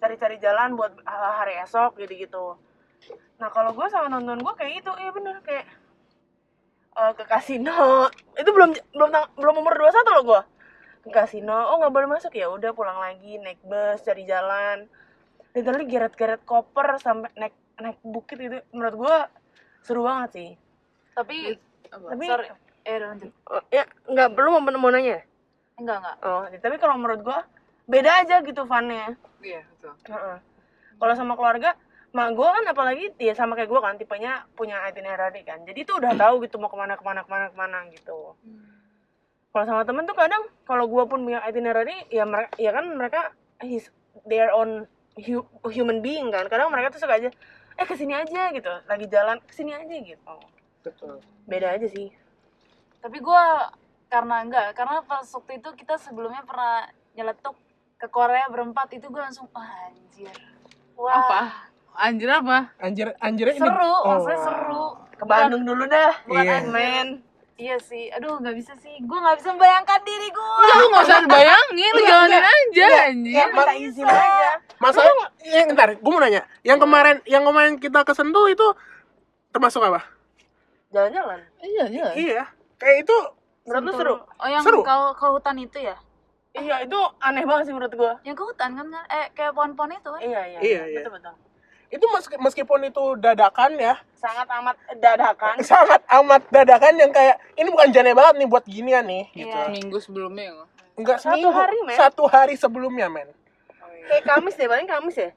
cari-cari 0.00 0.38
jalan 0.38 0.74
buat 0.74 0.96
uh, 1.04 1.32
hari 1.36 1.60
esok 1.60 2.00
gitu-gitu. 2.00 2.56
Nah 3.36 3.48
kalau 3.48 3.70
gue 3.70 3.84
sama 3.86 4.08
nonton 4.08 4.40
gue 4.40 4.54
kayak 4.54 4.80
gitu, 4.80 4.90
iya 4.96 5.12
bener 5.12 5.36
kayak 5.44 5.68
uh, 6.96 7.12
ke 7.12 7.24
kasino. 7.24 8.08
Itu 8.32 8.48
belum 8.48 8.72
belum 8.90 9.10
belum 9.36 9.54
umur 9.56 9.76
21 9.76 10.00
loh 10.08 10.22
gue. 10.24 10.40
Ke 11.00 11.08
kasino, 11.08 11.72
oh 11.72 11.80
nggak 11.80 11.92
boleh 11.92 12.08
masuk 12.08 12.36
ya 12.36 12.52
udah 12.52 12.76
pulang 12.76 13.00
lagi 13.00 13.40
naik 13.40 13.60
bus 13.64 14.04
cari 14.04 14.28
jalan. 14.28 14.84
Literally 15.56 15.88
geret-geret 15.88 16.44
koper 16.44 17.00
sampai 17.00 17.32
naik 17.34 17.54
naik 17.80 17.98
bukit 18.04 18.36
itu 18.36 18.60
menurut 18.76 18.96
gue 18.96 19.16
seru 19.80 20.04
banget 20.04 20.30
sih. 20.36 20.50
tapi? 21.16 21.56
Tapi 21.90 22.24
sorry 22.28 22.46
eh 22.84 22.96
lanjut 22.96 23.30
oh, 23.52 23.62
ya 23.68 23.84
nggak 24.08 24.28
perlu 24.32 24.56
mau, 24.56 24.62
mau 24.80 24.90
nanya. 24.92 25.20
enggak 25.76 25.96
enggak 26.00 26.16
Oh, 26.24 26.44
tapi 26.60 26.76
kalau 26.76 26.96
menurut 26.96 27.20
gue 27.24 27.38
beda 27.88 28.24
aja 28.24 28.40
gitu 28.44 28.64
funnya. 28.68 29.16
iya 29.40 29.64
betul. 29.64 29.96
Kalau 31.00 31.14
sama 31.16 31.32
keluarga, 31.32 31.72
mak 32.12 32.36
gue 32.36 32.44
kan 32.44 32.64
apalagi 32.68 33.04
ya 33.16 33.32
sama 33.32 33.56
kayak 33.56 33.72
gue 33.72 33.80
kan 33.80 33.96
tipenya 33.96 34.44
punya 34.52 34.84
itinerary 34.88 35.40
kan. 35.44 35.64
Jadi 35.64 35.88
tuh 35.88 36.00
udah 36.00 36.12
tahu 36.12 36.44
gitu 36.44 36.60
mau 36.60 36.68
ke 36.68 36.76
mana 36.76 36.94
ke 37.00 37.04
mana 37.04 37.20
ke 37.24 37.30
mana 37.32 37.46
ke 37.48 37.56
mana 37.56 37.78
gitu. 37.92 38.36
Kalau 39.50 39.64
sama 39.66 39.82
temen 39.82 40.04
tuh 40.04 40.14
kadang 40.14 40.46
kalau 40.62 40.86
gue 40.86 41.04
pun 41.04 41.20
punya 41.20 41.42
itinerary 41.42 42.06
ya 42.06 42.22
mereka 42.22 42.54
ya 42.54 42.70
kan 42.70 42.86
mereka 42.88 43.20
his 43.58 43.90
their 44.22 44.50
own 44.50 44.86
hu- 45.16 45.42
human 45.66 45.98
being 45.98 46.30
kan. 46.30 46.46
Kadang 46.46 46.70
mereka 46.70 46.94
tuh 46.94 47.02
suka 47.02 47.18
aja 47.18 47.30
eh 47.74 47.84
ke 47.84 47.94
sini 47.94 48.14
aja 48.14 48.50
gitu. 48.50 48.70
Lagi 48.86 49.06
jalan 49.06 49.40
ke 49.40 49.50
sini 49.50 49.74
aja 49.74 49.90
gitu. 49.90 50.34
Betul. 50.80 51.18
Beda 51.44 51.74
aja 51.74 51.86
sih. 51.86 52.08
tapi 53.00 53.16
gue 53.16 53.44
karena 54.06 54.44
enggak 54.44 54.76
karena 54.76 55.00
pas 55.00 55.24
waktu 55.24 55.56
itu 55.56 55.72
kita 55.72 55.96
sebelumnya 55.96 56.44
pernah 56.44 56.84
nyeletuk 57.10 57.56
ke 57.96 58.04
Korea 58.06 58.44
berempat 58.44 58.92
itu 58.92 59.08
gue 59.08 59.16
langsung 59.16 59.48
"Wah, 59.50 59.64
anjir 59.88 60.28
wah 60.92 61.16
apa 61.16 61.40
anjir 61.96 62.28
apa 62.28 62.76
Anjir 62.76 63.16
anjirnya 63.16 63.56
ini. 63.56 63.62
seru 63.64 63.88
Oh. 63.96 64.20
maksudnya 64.20 64.40
seru 64.42 64.84
Ke 65.16 65.24
Bandung 65.24 65.64
dulu 65.64 65.84
dah. 65.86 66.12
Iya. 66.24 66.28
Bukan 66.28 66.64
men. 66.68 67.08
Iya 67.60 67.76
sih 67.78 68.08
aduh 68.08 68.40
nggak 68.40 68.56
bisa 68.56 68.72
sih 68.76 68.96
gue 68.96 69.18
nggak 69.20 69.36
bisa 69.36 69.52
membayangkan 69.52 70.00
diri 70.00 70.28
gue 70.28 70.52
Udah 70.56 70.74
lu 70.74 70.86
gak 70.88 71.04
usah 71.04 71.18
bayangin, 71.26 71.92
lu 71.92 72.02
jalanin 72.02 72.40
aja 72.40 72.50
anjir. 73.04 73.30
Ya 73.30 73.44
minta 73.46 73.74
izin 73.74 74.04
aja. 74.04 74.50
Masalah 74.76 75.12
yang 75.42 75.68
ntar, 75.70 75.88
gue 75.94 76.10
mau 76.10 76.18
nanya, 76.18 76.42
yang 76.62 76.76
kemarin 76.76 77.20
yang 77.24 77.44
kemarin 77.44 77.76
kita 77.76 78.00
ke 78.00 78.12
Sentul 78.12 78.48
itu 78.48 78.64
termasuk 79.50 79.80
apa? 79.82 80.00
Jalan-jalan. 80.88 81.38
Iya, 81.60 81.84
iya. 81.86 82.06
Iya, 82.12 82.42
kayak 82.76 83.04
itu 83.04 83.16
Menurut 83.62 83.84
lu 83.84 83.92
seru? 83.94 84.14
oh 84.16 84.48
yang 84.48 84.64
Seru. 84.64 84.80
kau 84.82 85.12
ke 85.12 85.26
hutan 85.28 85.56
itu 85.56 85.78
ya 85.78 85.94
Iya, 86.50 86.82
itu 86.82 86.98
aneh 87.20 87.44
banget 87.44 87.68
sih 87.68 87.74
menurut 87.76 87.92
gua. 87.94 88.12
yang 88.20 88.34
ke 88.34 88.42
hutan 88.42 88.74
kan 88.74 88.86
kan 88.88 89.04
eh 89.06 89.30
kayak 89.30 89.52
pohon-pohon 89.54 89.92
itu 89.92 90.08
kan 90.08 90.20
Iya, 90.20 90.40
iya. 90.48 90.58
Iya, 90.58 90.82
iya. 90.88 91.00
Itu 91.90 92.06
meski- 92.08 92.38
meskipun 92.38 92.86
itu 92.86 93.18
dadakan 93.18 93.74
ya, 93.74 93.98
Sangat 94.14 94.46
amat 94.48 94.76
dadakan. 94.94 95.56
sangat 95.66 96.00
amat 96.06 96.42
dadakan 96.48 96.94
yang 96.96 97.10
kayak 97.10 97.36
ini 97.54 97.66
bukan 97.68 97.90
jane 97.90 98.14
banget 98.14 98.34
nih 98.38 98.48
buat 98.48 98.64
ginian 98.64 99.02
nih 99.02 99.24
gitu. 99.34 99.50
Iya. 99.50 99.66
Minggu 99.68 99.98
sebelumnya 99.98 100.44
ya. 100.46 100.54
Enggak 100.94 101.18
Satu 101.18 101.34
seminggu, 101.34 101.50
hari, 101.50 101.78
men. 101.82 101.96
satu 101.96 102.24
hari 102.24 102.54
sebelumnya 102.54 103.06
men. 103.08 103.28
Kayak 104.06 104.24
Kamis 104.24 104.54
deh, 104.54 104.66
paling 104.66 104.86
Kamis 104.86 105.16
ya? 105.16 105.30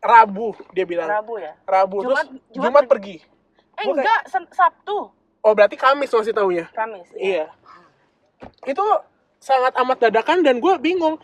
Rabu 0.00 0.56
dia 0.72 0.88
bilang. 0.88 1.06
Rabu 1.06 1.36
ya? 1.36 1.52
Rabu 1.62 1.96
Jumat- 2.00 2.26
terus 2.26 2.40
Jumat 2.50 2.72
Jumat, 2.72 2.84
pergi. 2.88 3.16
Eh 3.76 3.84
enggak, 3.84 4.20
Sabtu. 4.50 5.12
Oh 5.40 5.52
berarti 5.52 5.76
Kamis 5.76 6.10
masih 6.10 6.32
taunya. 6.32 6.66
Kamis. 6.72 7.06
Iya. 7.14 7.52
Itu 8.64 8.82
sangat 9.38 9.76
amat 9.76 10.02
dadakan 10.02 10.40
dan 10.40 10.58
gue 10.58 10.74
bingung. 10.78 11.20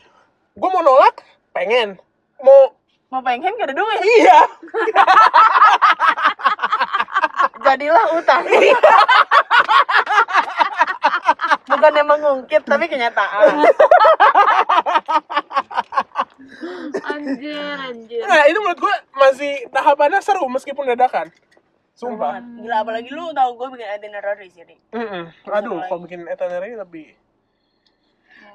Gue 0.52 0.68
mau 0.68 0.80
nolak, 0.80 1.20
pengen. 1.50 1.96
Mau 2.38 2.76
Mau 3.06 3.22
pengen 3.22 3.54
gak 3.54 3.70
ada 3.70 3.76
duit. 3.76 4.00
iya. 4.18 4.40
Jadilah 7.66 8.04
utang. 8.18 8.44
Bukannya 11.66 12.02
mengungkit, 12.06 12.62
tapi 12.62 12.86
kenyataan. 12.86 13.66
anjir 17.06 17.58
anjir 17.74 18.22
Nah 18.22 18.42
itu 18.46 18.58
menurut 18.62 18.78
gue 18.78 18.94
masih 19.18 19.66
tahapannya 19.74 20.22
seru 20.22 20.46
meskipun 20.46 20.86
dadakan. 20.94 21.30
Sumpah. 21.96 22.44
Gila, 22.60 22.84
apalagi 22.84 23.08
lu 23.08 23.32
tau 23.32 23.56
gue 23.56 23.66
bikin 23.72 23.88
itinerary 23.88 24.46
sih, 24.52 24.62
Dik. 24.68 24.78
Mm-mm. 24.92 25.32
Aduh, 25.48 25.80
kalau 25.88 26.04
bikin 26.04 26.28
itinerary 26.28 26.76
lebih. 26.76 27.16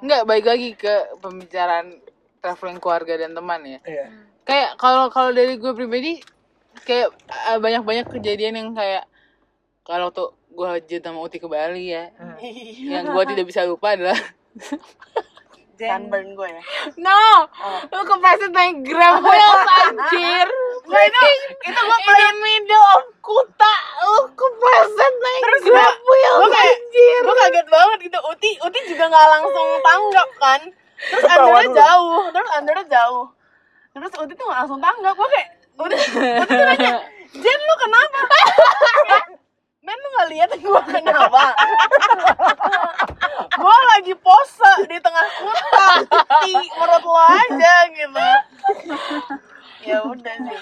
Enggak, 0.02 0.24
baik 0.30 0.46
lagi 0.46 0.70
ke 0.78 1.18
pembicaraan 1.20 1.98
traveling 2.42 2.78
keluarga 2.78 3.18
dan 3.18 3.34
teman 3.34 3.62
ya. 3.66 3.80
Iya. 3.86 4.06
Kayak 4.52 4.72
kalau 4.76 5.08
kalau 5.08 5.32
dari 5.32 5.56
gue 5.56 5.72
pribadi 5.72 6.20
kayak 6.84 7.16
eh, 7.48 7.60
banyak-banyak 7.60 8.04
kejadian 8.12 8.60
yang 8.60 8.70
kayak 8.76 9.08
kalau 9.88 10.12
tuh 10.12 10.36
gue 10.52 10.68
aja 10.68 10.98
sama 11.00 11.24
Uti 11.24 11.40
ke 11.40 11.48
Bali 11.48 11.96
ya. 11.96 12.12
Yang 12.84 13.16
gue 13.16 13.24
tidak 13.32 13.46
bisa 13.48 13.64
lupa 13.64 13.96
adalah 13.96 14.20
Sunburn 15.82 16.38
gue 16.38 16.46
ya. 16.46 16.62
No, 17.02 17.50
lu 17.90 18.02
kepleset 18.06 18.52
naik 18.54 18.86
grab 18.86 19.24
wheels 19.24 19.64
anjir. 19.88 20.48
Nah, 20.82 20.98
itu, 21.08 21.24
itu 21.62 21.78
gue 21.78 21.98
In 22.02 22.16
the 22.18 22.32
middle 22.42 22.86
of 22.98 23.06
kuta, 23.24 23.76
lu 24.04 24.28
kepleset 24.34 25.14
naik 25.16 25.42
grab 25.64 25.96
wheels 26.04 26.38
gue 26.42 26.50
kayak 26.52 26.76
anjir. 26.76 27.20
gue 27.24 27.36
kaget 27.40 27.68
banget 27.72 27.98
gitu 28.10 28.20
Uti 28.28 28.52
Uti 28.60 28.80
juga 28.92 29.04
nggak 29.08 29.28
langsung 29.32 29.68
tanggap 29.80 30.30
kan 30.42 30.62
terus 31.02 31.24
undernya 31.26 31.70
jauh 31.74 32.22
terus 32.30 32.50
undernya 32.54 32.86
jauh 32.86 33.26
terus 33.91 34.12
Uti 34.15 34.34
tuh 34.39 34.47
langsung 34.47 34.80
tanggap 34.80 35.13
gue 35.15 35.27
kayak 35.27 35.49
Uti, 35.80 35.95
Uti 35.95 36.54
tuh 36.56 36.65
nanya 36.67 36.91
Jen 37.43 37.60
lu 37.63 37.75
kenapa? 37.80 38.19
Men 39.88 39.97
lu 39.97 40.08
nggak 40.13 40.30
lihat 40.36 40.51
gue 40.60 40.82
kenapa? 40.84 41.43
Gue 43.62 43.77
lagi 43.97 44.13
pose 44.19 44.71
di 44.86 44.99
tengah 44.99 45.27
kota 45.39 45.89
Uti 46.12 46.54
menurut 46.75 47.04
lo 47.08 47.23
aja 47.23 47.75
gitu. 47.89 48.27
Ya 49.88 49.97
udah 50.06 50.36
sih 50.43 50.60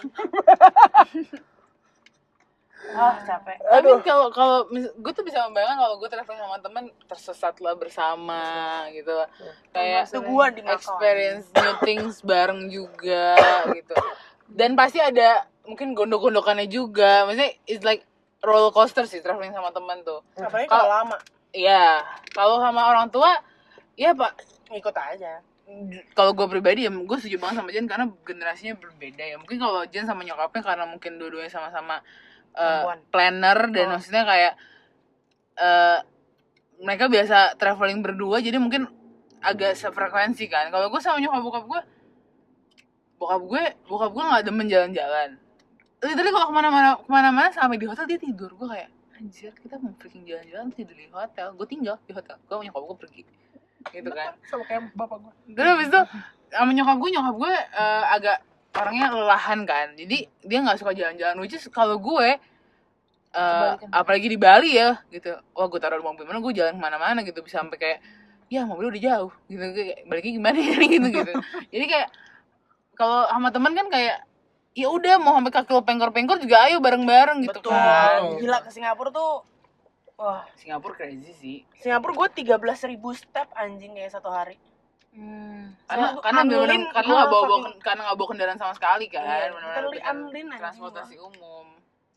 ah 2.96 3.16
capek. 3.22 3.58
Tapi 3.60 3.90
kalau 4.02 4.28
kalau 4.30 4.58
gue 4.72 5.12
tuh 5.14 5.26
bisa 5.26 5.46
membayangkan 5.46 5.78
kalau 5.78 5.96
gue 5.98 6.10
traveling 6.10 6.42
sama 6.42 6.58
temen 6.58 6.84
tersesatlah 7.06 7.74
bersama 7.76 8.44
gitu. 8.92 9.14
Kayak 9.70 10.10
Itu 10.10 10.20
gua 10.26 10.50
di 10.50 10.62
experience 10.64 11.50
new 11.54 11.76
things 11.82 12.22
bareng 12.22 12.70
juga 12.70 13.38
gitu. 13.74 13.94
Dan 14.50 14.74
pasti 14.74 14.98
ada 14.98 15.46
mungkin 15.66 15.94
gondok-gondokannya 15.94 16.66
juga. 16.66 17.30
Maksudnya 17.30 17.54
it's 17.70 17.86
like 17.86 18.02
roller 18.42 18.72
coaster 18.72 19.06
sih 19.06 19.22
traveling 19.22 19.54
sama 19.54 19.70
temen 19.70 20.02
tuh. 20.02 20.24
apalagi 20.36 20.66
Kalau- 20.66 20.88
kalau 20.88 20.90
lama. 20.90 21.18
Iya, 21.50 22.06
kalau 22.34 22.62
sama 22.62 22.86
orang 22.88 23.10
tua 23.10 23.34
ya 23.94 24.14
pak 24.14 24.38
ikut 24.70 24.96
aja. 24.96 25.42
kalau 26.18 26.34
gue 26.34 26.50
pribadi 26.50 26.82
ya 26.82 26.90
gue 26.90 27.18
setuju 27.22 27.38
banget 27.38 27.62
sama 27.62 27.70
Jen 27.70 27.86
karena 27.86 28.10
generasinya 28.26 28.74
berbeda 28.74 29.22
ya. 29.22 29.38
Mungkin 29.38 29.62
kalau 29.62 29.86
Jen 29.86 30.10
sama 30.10 30.26
nyokapnya 30.26 30.66
karena 30.66 30.86
mungkin 30.90 31.22
dua-duanya 31.22 31.54
sama-sama 31.54 32.02
uh, 32.56 32.86
Perempuan. 32.90 33.00
planner 33.12 33.60
dan 33.74 33.86
Oh. 33.86 33.92
maksudnya 33.98 34.24
kayak 34.26 34.54
uh, 35.60 36.00
mereka 36.80 37.06
biasa 37.12 37.60
traveling 37.60 38.00
berdua 38.00 38.40
jadi 38.40 38.56
mungkin 38.56 38.88
agak 39.40 39.76
sefrekuensi 39.76 40.48
kan. 40.48 40.72
Kalau 40.72 40.88
gue 40.88 41.02
sama 41.04 41.20
nyokap 41.20 41.42
bokap 41.44 41.66
gue 41.68 41.82
bokap 43.20 43.42
gue 43.44 43.64
bokap 43.88 44.12
gue 44.16 44.24
nggak 44.24 44.44
demen 44.48 44.68
jalan-jalan. 44.68 45.30
Literally 46.00 46.32
kalau 46.32 46.48
ke 46.48 46.54
mana-mana 46.56 46.90
ke 46.96 47.10
mana-mana 47.12 47.48
sampai 47.52 47.76
di 47.76 47.88
hotel 47.88 48.08
dia 48.08 48.20
tidur. 48.20 48.52
Gue 48.56 48.68
kayak 48.72 48.90
anjir 49.20 49.52
kita 49.60 49.76
mau 49.80 49.92
freaking 50.00 50.24
jalan-jalan 50.24 50.72
tidur 50.72 50.96
di 50.96 51.08
hotel. 51.12 51.52
Gue 51.56 51.68
tinggal 51.68 52.00
di 52.08 52.16
hotel. 52.16 52.36
Gue 52.48 52.54
sama 52.56 52.64
nyokap 52.68 52.82
gue 52.88 52.98
pergi. 53.04 53.24
Gitu 53.90 54.12
kan. 54.12 54.36
sama 54.48 54.64
kayak 54.68 54.92
bapak 54.92 55.18
gue 55.24 55.34
terus 55.56 55.72
habis 55.72 55.88
itu 55.88 56.02
sama 56.52 56.72
nyokap 56.76 56.98
gue 57.00 57.10
nyokap 57.16 57.36
gue 57.40 57.54
eh, 57.56 58.04
agak 58.12 58.38
orangnya 58.76 59.08
lelahan 59.14 59.60
kan. 59.66 59.94
Jadi 59.98 60.30
dia 60.46 60.60
nggak 60.62 60.78
suka 60.82 60.92
jalan-jalan 60.94 61.38
which 61.42 61.56
is 61.58 61.66
kalau 61.70 61.98
gue 61.98 62.38
Kebalikan. 63.30 63.90
apalagi 63.94 64.28
di 64.30 64.38
Bali 64.42 64.72
ya 64.78 64.98
gitu. 65.14 65.38
Wah 65.54 65.68
gue 65.70 65.80
taruh 65.82 66.02
mobil 66.02 66.26
mana 66.26 66.42
gue 66.42 66.54
jalan 66.54 66.74
ke 66.78 66.82
mana-mana 66.82 67.20
gitu. 67.22 67.40
Bisa 67.46 67.62
sampai 67.62 67.78
kayak 67.78 68.00
ya 68.50 68.66
mobil 68.66 68.90
udah 68.90 69.02
jauh 69.02 69.32
gitu. 69.50 69.62
Kayak 69.62 69.98
baliknya 70.10 70.32
gimana 70.42 70.58
ya? 70.58 70.78
Gitu 70.98 71.08
gitu. 71.14 71.34
Jadi 71.70 71.86
kayak 71.86 72.10
kalau 72.98 73.30
sama 73.30 73.50
teman 73.54 73.74
kan 73.78 73.88
kayak 73.88 74.18
ya 74.78 74.88
udah 74.88 75.18
mau 75.18 75.36
sampai 75.38 75.54
kaki 75.54 75.72
lo 75.74 75.82
pengkor-pengkor 75.82 76.38
juga 76.40 76.70
ayo 76.70 76.78
bareng-bareng 76.80 77.46
gitu 77.46 77.60
Betul. 77.62 77.74
kan. 77.74 78.22
Gila 78.38 78.58
ke 78.66 78.70
Singapura 78.74 79.10
tuh 79.14 79.32
Wah, 80.20 80.44
Singapura 80.60 81.00
crazy 81.00 81.32
sih. 81.32 81.58
Singapura 81.80 82.12
gue 82.12 82.44
13.000 82.44 82.92
ribu 82.92 83.16
step 83.16 83.48
anjing 83.56 83.96
kayak 83.96 84.12
satu 84.12 84.28
hari. 84.28 84.60
Hmm. 85.10 85.74
karena 85.84 86.06
Soalnya 86.08 86.22
karena 86.22 86.42
bener 86.44 86.60
Amlin, 86.62 86.84
karena 86.88 87.12
nggak 87.12 87.28
bawa, 87.28 87.44
bawa 87.44 87.58
fucking- 87.60 87.82
karena 87.82 88.02
nggak 88.06 88.18
bawa 88.18 88.28
kendaraan 88.30 88.60
sama 88.60 88.74
sekali 88.74 89.06
kan. 89.08 89.24
Iya, 89.24 89.46
dengan 89.50 90.04
Amlin 90.06 90.48
anjing 90.48 90.48
transportasi 90.56 91.16
umum. 91.18 91.66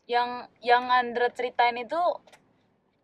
Yang 0.05 0.29
yang 0.61 0.83
Andra 0.89 1.27
ceritain 1.29 1.75
itu 1.75 2.01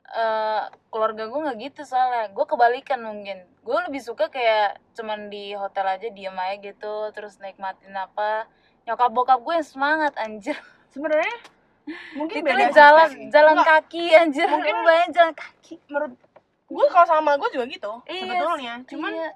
eh 0.10 0.63
keluarga 0.89 1.23
gue 1.25 1.39
nggak 1.39 1.58
gitu 1.63 1.82
soalnya. 1.84 2.30
Gue 2.30 2.45
kebalikan 2.45 2.99
mungkin. 2.99 3.45
Gue 3.62 3.78
lebih 3.84 3.99
suka 3.99 4.28
kayak 4.28 4.78
cuman 4.93 5.30
di 5.30 5.54
hotel 5.54 5.86
aja 5.88 6.08
diem 6.08 6.34
aja 6.34 6.56
gitu 6.60 6.93
terus 7.12 7.38
nikmatin 7.38 7.93
apa. 7.93 8.49
Nyokap 8.84 9.10
bokap 9.10 9.39
gue 9.39 9.54
yang 9.56 9.67
semangat 9.67 10.13
anjir. 10.17 10.58
Sebenarnya 10.93 11.34
mungkin 12.13 12.41
beda 12.41 12.69
jalan 12.71 13.10
sih. 13.10 13.30
jalan 13.30 13.54
Enggak, 13.56 13.86
kaki 13.86 14.06
anjir. 14.13 14.45
mungkin 14.47 14.75
banyak 14.80 15.10
jalan 15.10 15.34
kaki. 15.34 15.75
menurut 15.88 16.13
gue 16.67 16.86
kalau 16.88 17.08
sama 17.08 17.34
gue 17.36 17.49
juga 17.52 17.65
gitu 17.67 17.91
Iya, 18.06 18.21
sebetulnya. 18.23 18.73
Cuman 18.86 19.13
iya. 19.15 19.30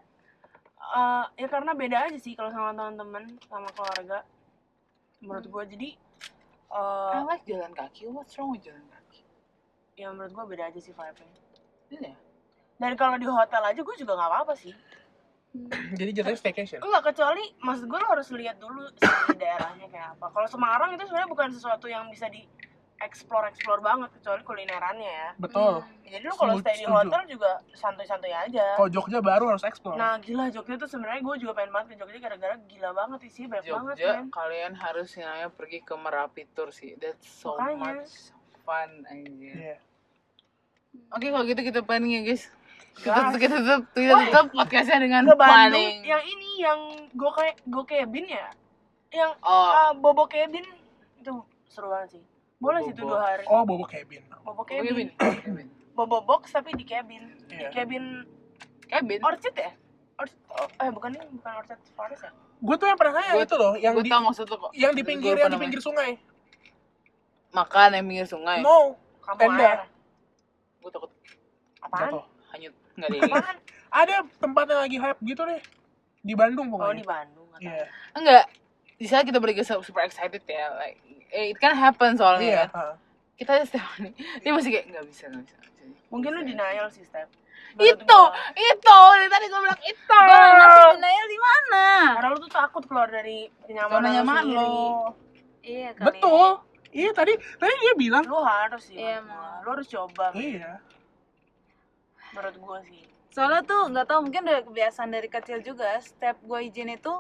Eh, 0.91 1.26
ya 1.39 1.48
karena 1.48 1.72
beda 1.72 1.98
aja 2.12 2.17
sih 2.19 2.36
kalau 2.36 2.52
sama 2.52 2.76
teman-teman 2.76 3.24
sama 3.48 3.69
keluarga. 3.72 4.19
Menurut 5.24 5.46
gue 5.48 5.63
jadi 5.78 5.89
eh 6.74 7.15
I 7.15 7.24
like 7.24 7.46
jalan 7.46 7.72
kaki 7.72 8.10
what's 8.10 8.36
wrong 8.36 8.52
with 8.52 8.65
jalan 8.65 8.84
kaki 8.89 9.22
ya 9.93 10.10
menurut 10.10 10.34
gue 10.34 10.46
beda 10.58 10.74
aja 10.74 10.80
sih 10.82 10.93
vibe-nya. 10.93 11.39
Iya. 11.93 12.13
Dan 12.82 12.91
kalau 12.98 13.15
di 13.22 13.30
hotel 13.30 13.62
aja 13.62 13.80
gue 13.80 13.96
juga 13.96 14.13
nggak 14.17 14.30
apa-apa 14.30 14.56
sih. 14.58 14.74
jadi 15.93 16.10
jatuhnya 16.17 16.39
staycation 16.41 16.82
Enggak 16.82 17.13
kecuali 17.13 17.46
maksud 17.62 17.86
gue 17.86 18.00
lo 18.02 18.08
harus 18.10 18.26
lihat 18.34 18.58
dulu 18.58 18.89
sih 18.89 19.38
daerahnya 19.38 19.86
kayak 19.86 20.17
apa. 20.17 20.34
Kalau 20.34 20.48
Semarang 20.50 20.98
itu 20.98 21.06
sebenarnya 21.06 21.30
bukan 21.30 21.50
sesuatu 21.54 21.86
yang 21.86 22.10
bisa 22.10 22.26
di 22.26 22.41
explore 23.04 23.46
explore 23.46 23.80
banget 23.80 24.10
kecuali 24.12 24.42
kulinerannya 24.42 25.12
ya. 25.13 25.30
betul 25.38 25.84
Jadi 26.04 26.24
lo 26.24 26.36
kalau 26.36 26.56
stay 26.58 26.74
di 26.74 26.86
Setuju. 26.86 26.94
hotel 26.96 27.22
juga 27.26 27.52
santuy-santuy 27.74 28.30
aja. 28.30 28.66
kalau 28.76 28.88
Jogja 28.88 29.20
baru 29.20 29.46
harus 29.50 29.63
explore 29.63 29.96
Nah 29.96 30.18
gila 30.18 30.48
Jogja 30.48 30.76
tuh 30.76 30.88
sebenarnya 30.88 31.22
gue 31.22 31.36
juga 31.38 31.54
pengen 31.54 31.72
banget 31.72 31.88
ke 31.89 31.96
Jogja 32.00 32.18
gara-gara 32.20 32.56
gila 32.63 32.89
banget 32.92 33.20
sih 33.28 33.46
banyak 33.46 33.66
banget 33.66 33.96
Jogja 33.98 34.12
kan. 34.13 34.26
kalian 34.30 34.74
harus 34.74 35.10
yang 35.13 35.28
namanya 35.28 35.50
pergi 35.50 35.80
ke 35.80 35.94
Merapi 35.94 36.44
Tour 36.50 36.70
sih 36.70 36.96
that's 36.96 37.26
so 37.26 37.54
Makanya. 37.56 38.02
much 38.02 38.13
fun 38.62 38.89
anjir 39.06 39.54
Iya. 39.54 39.76
oke 41.10 41.26
kalau 41.26 41.44
gitu 41.44 41.62
kita 41.62 41.80
planning 41.82 42.13
ya 42.13 42.24
guys 42.24 42.44
kita 42.94 43.34
kita 43.36 43.56
tutup 43.60 43.84
kita 43.92 44.13
tutup 44.24 44.46
podcastnya 44.54 45.00
dengan 45.02 45.26
Ke 45.26 45.34
Bandung 45.34 45.42
planning 45.74 45.96
yang 46.04 46.24
ini 46.24 46.50
yang 46.62 46.80
gue 47.10 47.32
kayak 47.32 47.56
gue 47.63 47.84
cabin 47.84 48.26
ya, 48.28 48.48
yang 49.10 49.34
oh 49.42 49.68
ah, 49.68 49.92
bobo 49.92 50.26
cabin 50.26 50.62
itu 51.18 51.34
seru 51.66 51.89
banget 51.89 52.18
sih. 52.18 52.24
Boleh 52.63 52.80
sih 52.82 52.93
itu 52.93 53.04
dua 53.04 53.19
hari. 53.19 53.43
oh 53.45 53.62
bobo 53.62 53.84
cabin 53.84 54.23
Bobo 54.39 54.63
cabin, 54.63 55.08
bobo 55.93 56.17
box 56.21 56.49
tapi 56.49 56.71
di 56.73 56.84
cabin, 56.84 57.28
di 57.45 57.60
Iya. 57.60 57.69
cabin. 57.69 58.23
Orchid 59.19 59.52
ya? 59.54 59.71
Orchid, 60.15 60.39
oh, 60.49 60.67
eh 60.78 60.88
bukan 60.88 61.10
ini 61.12 61.26
bukan 61.34 61.52
Orchid 61.58 61.80
Forest 61.91 62.23
ya? 62.23 62.32
gue 62.63 62.76
tuh 62.78 62.88
yang 62.88 62.95
pernah 62.95 63.13
nanya 63.17 63.34
Gua- 63.34 63.43
itu 63.43 63.56
loh 63.58 63.73
yang 63.76 63.93
di 63.93 64.08
maksud 64.08 64.47
lo 64.47 64.56
kok. 64.58 64.71
yang 64.71 64.93
di 64.93 65.04
pinggir 65.04 65.36
yang 65.36 65.52
di 65.52 65.60
pinggir 65.60 65.82
sungai 65.82 66.15
Makan 67.52 67.89
yang 67.93 68.06
pinggir 68.08 68.26
sungai. 68.26 68.60
no 68.60 68.95
Kampung 69.19 69.52
Tenda. 69.52 69.63
air. 69.65 69.80
Gue 70.80 70.89
takut 70.89 71.12
Apaan? 71.80 72.10
Jatuh. 72.10 72.23
hanyut. 72.49 72.73
Enggak 72.93 73.10
deh. 73.10 73.19
Apaan? 73.26 73.56
ada 73.93 74.15
tempat 74.38 74.65
yang 74.65 74.82
lagi 74.82 74.97
hype 74.97 75.19
gitu 75.21 75.41
deh 75.43 75.62
di 76.19 76.34
Bandung 76.34 76.67
Oh 76.67 76.80
pokoknya 76.80 76.97
di 76.97 77.06
Bandung. 77.06 77.45
nggak 77.47 77.60
tahu. 77.60 77.67
iya 77.69 77.86
Enggak. 78.13 78.45
Di 78.93 79.06
saat 79.06 79.23
kita 79.23 79.38
bertiga 79.38 79.62
su- 79.62 79.84
super 79.84 80.02
excited 80.02 80.39
ya, 80.41 80.71
like 80.78 80.97
it 81.34 81.58
can 81.58 81.74
happen 81.74 82.13
soalnya 82.13 82.65
kan. 82.65 82.69
ha. 82.72 82.86
Kita 83.34 83.58
aja 83.58 83.65
setiap 83.65 83.86
hari. 83.91 84.13
Dia 84.39 84.52
masih 84.54 84.69
kayak 84.69 84.86
nggak 84.88 85.06
bisa, 85.10 85.24
nggak 85.28 85.43
bisa. 85.43 85.56
nggak 85.58 85.72
bisa." 85.74 85.86
Mungkin 86.08 86.30
lu 86.32 86.41
denial 86.43 86.88
sih 86.88 87.02
Step. 87.04 87.26
Itu, 87.74 88.19
itu. 88.54 89.00
Dari 89.10 89.28
tadi 89.28 89.46
gue 89.48 89.60
bilang 89.60 89.82
itu. 89.82 90.13
gue 90.13 90.38
ngerti 90.54 90.86
denial 90.93 91.28
di 91.28 91.39
mana 91.41 91.86
Karena 92.13 92.30
lu 92.30 92.38
tuh 92.39 92.52
takut 92.54 92.84
keluar 92.86 93.10
dari 93.10 93.50
kenyamanan 93.65 94.10
nyaman 94.13 94.43
lo. 94.46 94.69
iya 95.63 95.89
kali 95.91 96.06
betul 96.06 96.50
iya 96.93 97.10
tadi 97.10 97.34
tadi 97.58 97.74
dia 97.74 97.93
bilang 97.98 98.24
Lu 98.30 98.38
harus 98.39 98.84
sih. 98.86 99.02
Iya. 99.02 99.26
Lu 99.65 99.74
harus 99.74 99.88
coba. 99.89 100.30
iya 100.38 100.78
Menurut 102.30 102.56
gua 102.62 102.78
sih. 102.86 103.02
soalnya 103.34 103.65
tuh 103.65 103.89
nggak 103.89 104.06
tahu 104.06 104.19
mungkin 104.22 104.46
dari 104.46 104.62
kebiasaan 104.62 105.10
dari 105.10 105.26
kecil 105.26 105.65
juga 105.65 105.98
step 105.98 106.38
gue 106.46 106.60
izin 106.69 106.93
itu 106.93 107.13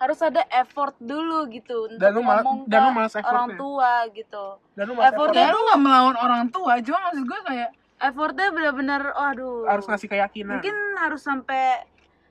harus 0.00 0.18
ada 0.18 0.40
effort 0.50 0.96
dulu 0.98 1.44
gitu 1.46 1.84
untuk 1.86 2.00
Dan 2.00 2.10
lu 2.16 2.24
mal- 2.24 2.40
ngomong 2.40 2.64
dan 2.64 2.80
lu 2.80 2.88
ke 2.88 2.96
males 2.96 3.14
orang 3.14 3.48
tua 3.54 3.92
gitu. 4.10 4.44
Dan 4.72 4.84
lu 4.88 4.92
Effortnya 4.96 5.44
Ya 5.44 5.52
lu 5.52 5.60
nggak 5.62 5.80
melawan 5.80 6.16
orang 6.16 6.44
tua, 6.48 6.72
cuma 6.80 6.98
maksud 7.04 7.24
gue 7.24 7.40
kayak 7.44 7.70
effortnya 8.00 8.48
bener-bener 8.48 9.02
aduh 9.12 9.68
harus 9.68 9.84
ngasih 9.84 10.08
keyakinan. 10.08 10.56
Mungkin 10.56 10.76
harus 10.96 11.20
sampai 11.20 11.84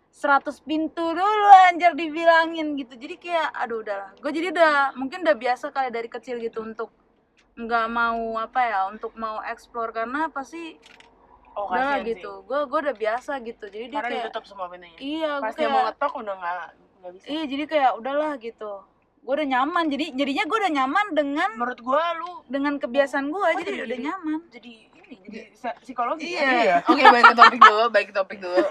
100 0.10 0.50
pintu 0.60 1.14
dulu 1.14 1.46
anjir 1.70 1.94
dibilangin 1.94 2.74
gitu. 2.74 2.98
Jadi 2.98 3.16
kayak 3.16 3.54
aduh 3.54 3.86
udahlah. 3.86 4.18
Gue 4.18 4.34
jadi 4.34 4.50
udah 4.50 4.98
mungkin 4.98 5.22
udah 5.22 5.38
biasa 5.38 5.70
kali 5.70 5.94
dari 5.94 6.10
kecil 6.10 6.42
gitu 6.42 6.66
untuk 6.66 6.90
nggak 7.54 7.86
mau 7.86 8.18
apa 8.36 8.60
ya 8.60 8.80
untuk 8.90 9.14
mau 9.14 9.38
explore. 9.46 9.94
Karena 9.94 10.26
pasti 10.28 10.74
Oh, 11.54 11.68
udah 11.68 12.00
gitu. 12.02 12.42
gue 12.42 12.60
gue 12.66 12.80
udah 12.82 12.96
biasa 12.96 13.38
gitu. 13.44 13.68
Jadi 13.68 13.86
dia 13.90 14.00
Karena 14.00 14.10
kayak 14.10 14.26
ditutup 14.26 14.44
semua 14.48 14.66
pintunya. 14.68 14.96
iya 14.98 15.38
gue 15.38 15.44
Pas 15.44 15.54
dia 15.54 15.68
mau 15.68 15.76
kayak 15.78 15.88
ngetok 15.92 16.14
udah 16.16 16.36
nggak 16.36 16.68
nggak 17.00 17.12
bisa. 17.14 17.26
iya 17.26 17.44
jadi 17.44 17.64
kayak 17.66 17.92
udahlah 17.96 18.36
gitu 18.38 18.72
gue 19.20 19.34
udah 19.34 19.48
nyaman 19.50 19.86
jadi 19.88 20.06
jadinya 20.14 20.44
gue 20.44 20.58
udah 20.58 20.74
nyaman 20.74 21.06
dengan 21.12 21.50
Menurut 21.54 21.80
gua 21.80 22.04
lu 22.16 22.32
dengan 22.46 22.76
kebiasaan 22.76 23.28
gue 23.28 23.40
Oh, 23.42 23.52
jadi 23.54 23.68
jadi- 23.70 23.86
udah 23.86 24.00
nyaman 24.02 24.40
jadi 24.50 24.72
ini 25.02 25.16
jadi 25.26 25.40
psi- 25.52 25.78
psikologi 25.82 26.30
ya? 26.30 26.46
Iya. 26.46 26.76
Oke, 26.86 27.02
baik 27.02 27.26
ke 27.26 27.36
topik 27.36 27.60
dulu, 27.60 27.84
baik 27.90 28.08
ke 28.08 28.16
topik 28.16 28.38
dulu. 28.38 28.62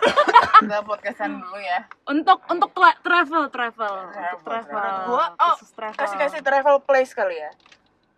Kita 0.57 0.79
podcastan 0.83 1.35
dulu 1.37 1.59
ya. 1.59 1.83
untuk 2.07 2.39
untuk 2.47 2.71
tra- 2.71 2.95
travel 2.97 3.51
travel 3.51 3.95
untuk 4.07 4.15
Travel, 4.15 4.39
travel 4.41 4.71
Menurut 4.71 4.99
gua, 5.05 5.25
oh, 5.37 5.57
travel. 5.75 5.99
Kasih 5.99 6.17
kasih 6.17 6.41
travel 6.41 6.77
place 6.81 7.11
kali 7.11 7.37
ya. 7.37 7.51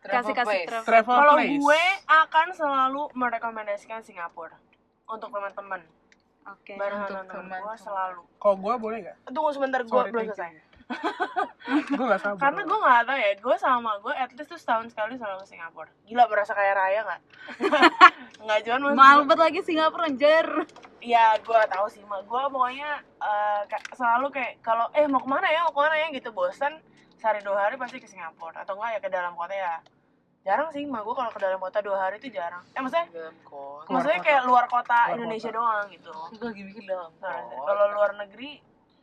kasih 0.02 0.32
kasih 0.32 0.44
place. 0.44 0.68
travel 0.68 0.84
travel 0.84 1.16
Kalau 1.18 1.36
gue 1.40 1.82
akan 2.06 2.46
selalu 2.52 3.02
merekomendasikan 3.14 4.00
Singapura 4.00 4.56
untuk 5.06 5.28
teman-teman. 5.28 5.80
Oke 6.48 6.72
Bareng 6.76 7.00
untuk 7.04 7.16
teman-teman 7.28 7.60
gue 7.60 7.76
selalu. 7.76 8.22
kalau 8.40 8.56
gue 8.56 8.74
boleh 8.80 8.98
gak 9.04 9.16
Tunggu 9.30 9.50
sebentar 9.52 9.80
gue 9.84 10.02
belum 10.08 10.26
selesai. 10.32 10.52
gue 11.94 12.04
gak 12.10 12.20
sabar 12.20 12.40
Karena 12.42 12.60
gue 12.66 12.78
nggak 12.82 13.02
tahu 13.06 13.18
ya, 13.18 13.30
gue 13.38 13.56
sama 13.62 13.90
gue 14.02 14.10
at 14.10 14.30
least 14.34 14.50
tuh 14.50 14.58
setahun 14.58 14.90
sekali 14.90 15.14
selalu 15.14 15.46
ke 15.46 15.54
Singapura. 15.54 15.90
Gila 16.02 16.24
berasa 16.26 16.50
kayak 16.50 16.74
raya 16.74 17.00
nggak? 17.06 17.20
nggak 18.44 18.58
cuman 18.66 18.80
maksud 18.98 19.24
banget 19.30 19.38
lagi 19.38 19.60
Singapura 19.62 20.04
anjir 20.10 20.48
Iya, 21.00 21.40
gue 21.40 21.60
tahu 21.72 21.86
sih, 21.88 22.04
mak. 22.04 22.28
Gue 22.28 22.44
pokoknya 22.52 23.00
kayak 23.72 23.84
selalu 23.96 24.26
kayak 24.36 24.60
kalau 24.60 24.84
eh 24.92 25.08
mau 25.08 25.22
ke 25.22 25.28
mana 25.32 25.48
ya, 25.48 25.64
mau 25.64 25.72
ke 25.72 25.80
mana 25.80 25.96
ya 25.96 26.06
gitu 26.12 26.28
bosan 26.28 26.76
sehari 27.16 27.40
dua 27.40 27.68
hari 27.68 27.76
pasti 27.80 28.00
ke 28.00 28.08
Singapura 28.08 28.64
atau 28.64 28.76
enggak 28.76 28.90
ya 28.96 29.00
ke 29.00 29.08
dalam 29.08 29.32
kota 29.32 29.56
ya. 29.56 29.80
Jarang 30.40 30.68
sih, 30.70 30.82
mak 30.82 31.02
gue 31.02 31.12
kalau 31.12 31.28
ke 31.28 31.38
dalam 31.38 31.58
kota 31.58 31.78
dua 31.80 32.00
hari 32.00 32.16
itu 32.16 32.28
jarang. 32.30 32.64
Eh 32.72 32.80
maksudnya, 32.80 33.06
Dalam 33.10 33.36
kota. 33.42 33.92
Maksudnya 33.92 34.20
kayak 34.20 34.42
luar 34.42 34.64
kota 34.66 34.96
Luar 35.04 35.14
Indonesia 35.14 35.46
kota. 35.46 35.58
doang 35.58 35.84
gitu. 35.90 36.12
Gue 36.32 36.46
lagi 36.46 36.62
mikir 36.64 36.82
dalam 36.86 37.10
Nah, 37.14 37.36
kalau 37.60 37.84
luar 37.92 38.10
negeri 38.16 38.50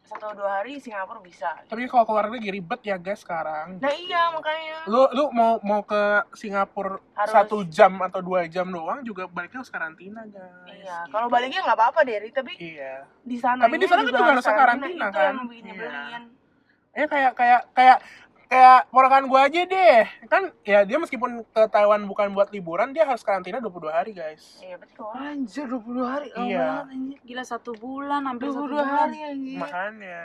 satu 0.04 0.32
dua 0.34 0.50
hari 0.58 0.80
Singapura 0.80 1.20
bisa. 1.20 1.52
tapi 1.68 1.84
kalau 1.86 2.08
keluar 2.08 2.32
negeri 2.32 2.50
ribet 2.56 2.80
ya 2.82 2.96
guys 2.96 3.20
sekarang 3.20 3.76
Nah 3.76 3.92
iya 3.92 4.32
makanya. 4.32 4.88
lu 4.88 5.04
lu 5.12 5.28
mau 5.30 5.60
mau 5.62 5.84
ke 5.84 6.00
Singapura 6.32 6.96
Harus. 7.12 7.28
satu 7.30 7.58
jam 7.68 7.92
atau 8.00 8.24
dua 8.24 8.48
jam 8.48 8.64
doang 8.66 9.04
juga 9.04 9.28
baliknya 9.28 9.60
harus 9.60 9.68
karantina 9.68 10.24
guys 10.24 10.64
Iya, 10.80 11.12
kalau 11.12 11.28
baliknya 11.28 11.60
nggak 11.60 11.76
apa-apa 11.76 12.00
Derry, 12.02 12.32
tapi 12.32 12.56
iya 12.56 13.04
di 13.20 13.36
sana 13.36 13.68
Tapi 13.68 13.76
di 13.76 13.84
sana 13.86 14.00
kan 14.00 14.08
juga 14.08 14.24
harus 14.32 14.48
karantina, 14.48 15.06
itu 15.06 15.20
kan? 15.20 15.34
yang 15.36 15.44
bikin 15.46 15.74
Iya. 15.76 16.20
eh 16.96 17.06
kayak 17.06 17.32
kayak 17.36 17.62
kayak 17.76 17.98
kayak 18.48 18.88
ponakan 18.88 19.28
gua 19.28 19.46
aja 19.46 19.62
deh 19.62 20.00
kan 20.26 20.52
ya 20.62 20.82
dia 20.82 20.96
meskipun 20.96 21.44
ke 21.46 21.62
Taiwan 21.68 22.04
bukan 22.04 22.32
buat 22.32 22.48
liburan 22.48 22.90
dia 22.90 23.04
harus 23.04 23.20
karantina 23.20 23.60
22 23.60 23.88
hari 23.90 24.12
guys 24.12 24.60
Iya 24.60 24.76
betul. 24.78 25.12
Anjir 25.12 25.66
22 25.66 25.84
hari. 26.02 26.28
lama 26.30 26.42
Iya. 26.42 26.64
banget, 26.80 26.88
anjir. 26.90 27.18
gila 27.24 27.44
satu 27.44 27.72
bulan 27.74 28.22
hampir 28.24 28.48
satu 28.48 28.60
22 28.62 28.72
bulan 28.72 28.88
hari 28.90 29.20
anjir. 29.22 29.58
makanya 29.58 30.22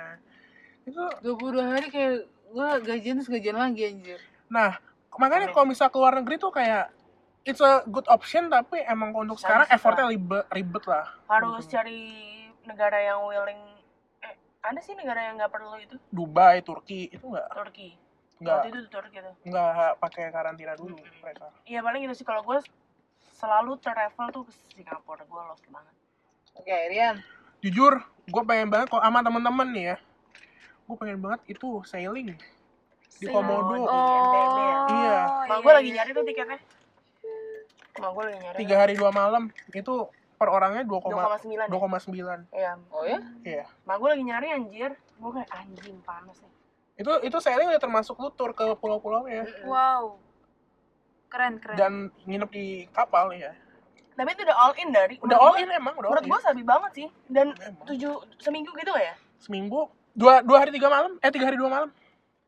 itu 0.83 1.03
22 1.21 1.63
hari 1.69 1.87
kayak 1.89 2.15
gue 2.49 2.69
gajian 2.85 3.15
terus 3.17 3.29
gajian 3.29 3.57
lagi 3.57 3.83
anjir. 3.85 4.19
nah 4.47 4.79
makanya 5.13 5.47
Amin. 5.47 5.55
kalau 5.55 5.67
misal 5.67 5.89
keluar 5.89 6.15
negeri 6.15 6.37
tuh 6.37 6.51
kayak 6.51 6.95
it's 7.43 7.59
a 7.61 7.83
good 7.87 8.07
option 8.07 8.47
tapi 8.47 8.79
emang 8.83 9.11
untuk 9.13 9.35
sekarang 9.37 9.67
effortnya 9.67 10.07
ribet 10.07 10.47
ribet 10.49 10.85
lah 10.85 11.11
harus 11.27 11.65
Gitu. 11.65 11.75
cari 11.75 12.01
negara 12.63 12.99
yang 12.99 13.19
willing 13.25 13.59
eh 14.21 14.35
ada 14.61 14.79
sih 14.79 14.95
negara 14.95 15.27
yang 15.27 15.35
nggak 15.35 15.51
perlu 15.51 15.75
itu 15.77 15.99
Dubai 16.09 16.61
Turki 16.61 17.09
itu 17.09 17.19
nggak 17.21 17.51
Turki 17.51 17.99
nggak 18.43 18.57
waktu 18.59 18.69
itu 18.69 18.79
tuh 18.85 19.01
nggak 19.47 19.71
pakai 19.97 20.23
karantina 20.29 20.75
dulu 20.75 20.95
Hmm. 20.95 21.19
mereka. 21.23 21.47
Iya 21.63 21.81
paling 21.81 22.01
gitu 22.03 22.15
sih. 22.15 22.27
Kalau 22.27 22.43
gue 22.43 22.59
selalu 23.33 23.79
travel 23.79 24.27
tuh 24.31 24.43
ke 24.45 24.53
Singapura. 24.69 25.23
Gue 25.23 25.41
love 25.41 25.67
banget. 25.69 25.95
Oke, 26.53 26.75
Rian. 26.91 27.17
jujur 27.63 27.95
gue 28.25 28.43
pengen 28.43 28.69
banget 28.69 28.91
kok 28.91 28.99
sama 28.99 29.23
temen-temen 29.23 29.69
nih 29.71 29.85
ya. 29.85 29.97
Gue 30.85 30.97
pengen 30.97 31.19
banget 31.19 31.41
itu 31.49 31.67
sailing 31.83 32.35
di 33.15 33.27
Komodo. 33.27 33.79
Oh, 33.79 33.87
ya. 33.87 34.75
Iya. 34.91 35.19
Mak 35.47 35.59
gue 35.63 35.73
lagi 35.73 35.91
nyari 35.91 36.11
tuh 36.11 36.25
tiketnya. 36.25 36.59
Mak 37.95 38.11
gue 38.11 38.23
lagi 38.25 38.39
nyari. 38.41 38.57
Tiga 38.59 38.77
hari 38.77 38.95
dua 38.99 39.11
malam 39.11 39.47
itu 39.71 39.95
per 40.35 40.49
orangnya 40.51 40.83
2,9 40.83 41.07
2,9 41.07 41.55
ya? 41.55 41.67
2,9 41.71 42.51
Iya. 42.51 42.73
Oh 42.91 43.07
ya? 43.07 43.19
iya. 43.47 43.65
Mak 43.87 43.97
gue 43.97 44.09
lagi 44.11 44.25
nyari 44.25 44.47
anjir. 44.51 44.91
Gue 45.17 45.31
kayak 45.33 45.51
anjing 45.55 45.97
panas 46.03 46.37
nih 46.37 46.52
itu 47.03 47.13
itu 47.23 47.37
sailing 47.37 47.67
udah 47.67 47.79
termasuk 47.79 48.15
lu 48.17 48.31
tur 48.31 48.51
ke 48.53 48.79
pulau-pulau 48.79 49.27
ya 49.27 49.43
Wow. 49.63 50.23
Keren, 51.27 51.57
keren. 51.59 51.77
dan 51.77 51.93
nginep 52.23 52.51
di 52.51 52.67
kapal 52.89 53.33
ya 53.33 53.53
Tapi 54.13 54.29
itu 54.31 54.45
udah 54.45 54.57
all 54.59 54.75
in 54.77 54.89
dari 54.89 55.17
udah 55.19 55.35
all 55.35 55.51
gua- 55.51 55.59
in 55.59 55.69
emang 55.73 55.95
udah 55.95 56.09
Menurut 56.13 56.25
gue 56.27 56.41
sabi 56.41 56.63
banget 56.63 56.91
sih. 56.95 57.09
Dan 57.27 57.47
Emang. 57.55 57.87
tujuh 57.87 58.13
seminggu 58.37 58.71
gitu 58.75 58.93
ya? 58.93 59.17
seminggu 59.39 59.89
dua 60.13 60.39
dua 60.41 60.61
hari 60.61 60.71
tiga 60.71 60.87
malam. 60.87 61.17
Eh 61.19 61.29
tiga 61.29 61.49
hari 61.49 61.57
dua 61.57 61.67
malam. 61.67 61.91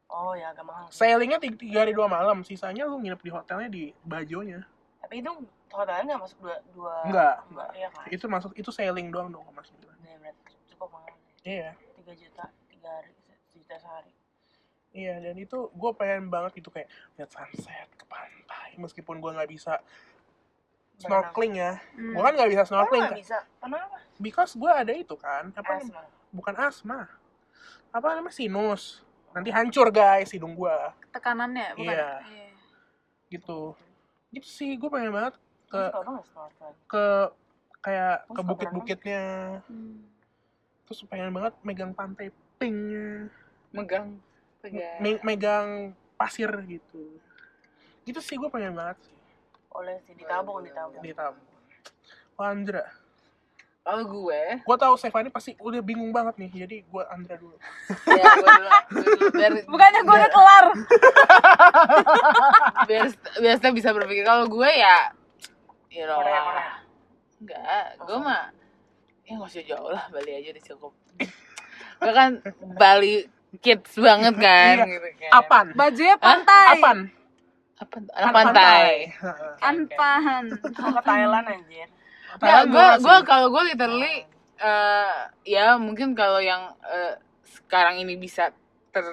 Oh 0.06 0.30
ya 0.32 0.52
agak 0.52 0.62
mahal 0.62 0.84
sailingnya 0.86 1.40
tiga, 1.40 1.56
tiga 1.56 1.78
hari 1.80 1.90
dua 1.90 2.04
malam. 2.06 2.44
Sisanya 2.44 2.84
lu 2.84 3.00
nginep 3.00 3.18
di 3.18 3.30
hotelnya 3.32 3.68
di 3.68 3.82
bajonya. 4.02 4.60
Tapi 5.00 5.18
itu 5.18 5.32
hotelnya 5.68 6.04
gak 6.06 6.22
masuk 6.22 6.38
dua, 6.38 6.56
dua 6.70 6.94
Enggak, 7.02 7.34
enggak. 7.48 7.68
Iya 7.72 7.88
kan? 7.90 8.04
itu 8.06 8.24
masuk 8.26 8.52
itu 8.52 8.70
sailing 8.70 9.08
doang 9.08 9.28
dong 9.28 9.42
mas 9.50 9.72
Iya 9.98 10.16
berarti 10.20 10.42
cukup 10.68 10.88
mahal. 10.92 11.12
Iya. 11.42 11.70
3 11.98 12.12
juta, 12.14 12.44
3 12.68 12.88
hari, 12.92 13.10
sejuta 13.48 13.74
sehari 13.74 14.12
iya 14.94 15.18
dan 15.18 15.34
itu 15.34 15.68
gue 15.68 15.90
pengen 15.92 16.30
banget 16.30 16.62
itu 16.62 16.70
kayak 16.70 16.86
lihat 17.14 17.28
sunset 17.28 17.88
ke 17.92 18.04
pantai 18.06 18.78
meskipun 18.78 19.18
gue 19.18 19.30
nggak 19.30 19.50
bisa 19.50 19.82
snorkeling 20.96 21.58
ya 21.58 21.72
Hmm. 21.92 22.14
gue 22.14 22.22
kan 22.22 22.32
nggak 22.32 22.50
bisa 22.50 22.62
snorkeling 22.64 23.02
gak 23.02 23.10
kan 23.10 23.18
bisa? 23.18 23.38
Kenapa? 23.58 23.96
because 24.16 24.52
gue 24.54 24.70
ada 24.70 24.92
itu 24.94 25.14
kan 25.14 25.50
apa 25.52 25.72
Asma 25.76 26.02
bukan 26.30 26.54
asma 26.56 27.00
apa 27.90 28.06
namanya 28.12 28.32
sinus 28.32 29.02
nanti 29.30 29.50
hancur 29.50 29.90
guys 29.90 30.30
hidung 30.30 30.54
gue 30.54 30.76
Tekanannya 31.10 31.74
bukan? 31.74 31.94
Iya. 31.94 32.10
gitu 33.28 33.74
gitu 34.30 34.46
sih 34.46 34.74
gue 34.74 34.86
pengen 34.86 35.10
banget 35.10 35.34
ke 35.66 35.82
ke 36.86 37.04
kayak 37.80 38.24
ke 38.26 38.40
bukit-bukitnya 38.40 39.22
Hmm. 39.66 40.06
terus 40.86 41.02
pengen 41.04 41.34
banget 41.34 41.54
megang 41.60 41.90
pantai 41.90 42.30
pinknya 42.56 43.26
Megang. 43.74 44.22
Pegang. 44.64 44.96
me- 44.96 45.20
megang 45.20 45.68
pasir 46.16 46.48
gitu 46.64 47.20
gitu 48.04 48.20
sih 48.24 48.40
gue 48.40 48.48
pengen 48.48 48.72
banget 48.72 48.96
sih 49.04 49.12
Boleh 49.68 49.98
sih, 50.06 50.14
ditabung, 50.14 50.62
ditabung 50.62 51.02
di 51.02 51.12
tamu 51.12 51.42
oh, 52.38 52.46
Andra 52.46 52.84
Kalau 53.84 54.00
gue, 54.08 54.64
gue 54.64 54.76
tahu 54.80 54.94
Stefani 54.96 55.28
pasti 55.28 55.52
udah 55.60 55.84
bingung 55.84 56.08
banget 56.08 56.40
nih 56.40 56.64
jadi 56.64 56.76
gue 56.80 57.02
Andra 57.04 57.36
dulu 57.36 57.52
ya 58.08 58.24
gue 58.24 58.48
dulu, 58.48 58.70
gue 58.88 59.04
dulu. 59.04 59.28
Biar, 59.36 59.52
Bukannya 59.76 60.00
gue 60.00 60.16
udah 60.16 60.30
kelar. 60.32 60.66
biar, 62.88 63.04
Steph 63.60 63.76
bisa 63.76 63.92
berpikir. 63.92 64.24
Kalau 64.24 64.48
gue 64.48 64.70
ya, 64.72 65.12
you 65.92 66.08
know 66.08 66.16
Korea, 66.16 66.32
lah. 66.32 66.44
Korea. 66.48 66.72
Enggak, 67.44 67.84
gue 68.08 68.18
mah 68.24 68.42
ya 69.24 69.32
nggak 69.36 69.50
usah 69.52 69.64
jauh 69.68 69.90
lah 69.92 70.04
Bali 70.08 70.32
aja 70.32 70.48
udah 70.48 70.64
cukup. 70.64 70.92
gue 72.00 72.12
kan 72.12 72.30
Bali 72.80 73.28
kids 73.60 73.92
banget 73.98 74.34
kan, 74.38 74.76
Iya. 74.82 74.86
gitu 74.88 75.08
kan. 75.20 75.30
Apan 75.34 75.66
Bajunya 75.74 76.16
pantai. 76.18 76.66
Apan 76.78 76.98
Apa? 77.74 77.96
Anak 78.14 78.32
pantai. 78.32 78.86
Anpan. 79.60 80.44
Ke 80.62 81.02
Thailand 81.02 81.46
anjir 81.50 81.88
Thailand 82.38 82.66
gue 82.70 82.86
gue 83.02 83.16
kalau 83.26 83.46
gue 83.50 83.62
literally 83.74 84.16
eh 84.54 85.16
ya 85.44 85.74
mungkin 85.76 86.14
kalau 86.14 86.38
yang 86.38 86.70
eh, 86.86 87.18
sekarang 87.44 87.98
ini 87.98 88.14
bisa 88.14 88.54
ter 88.94 89.04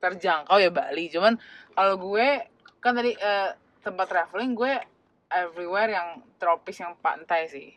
terjangkau 0.00 0.56
ya 0.56 0.72
Bali. 0.72 1.08
Cuman 1.12 1.36
kalau 1.72 1.94
gue 2.00 2.28
kan 2.80 2.96
tadi 2.96 3.12
eh, 3.12 3.50
tempat 3.84 4.06
traveling 4.08 4.52
gue 4.56 4.72
everywhere 5.28 5.90
yang 5.92 6.08
tropis 6.40 6.80
yang 6.80 6.96
pantai 7.00 7.48
sih. 7.48 7.68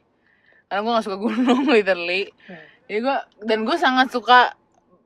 Karena 0.67 0.83
gue 0.83 0.95
gak 0.99 1.05
suka 1.07 1.17
gunung 1.19 1.63
literally. 1.75 2.31
Hmm. 2.47 2.63
Jadi 2.87 2.99
gue 3.03 3.17
dan 3.43 3.59
gue 3.67 3.77
sangat 3.77 4.07
suka 4.11 4.55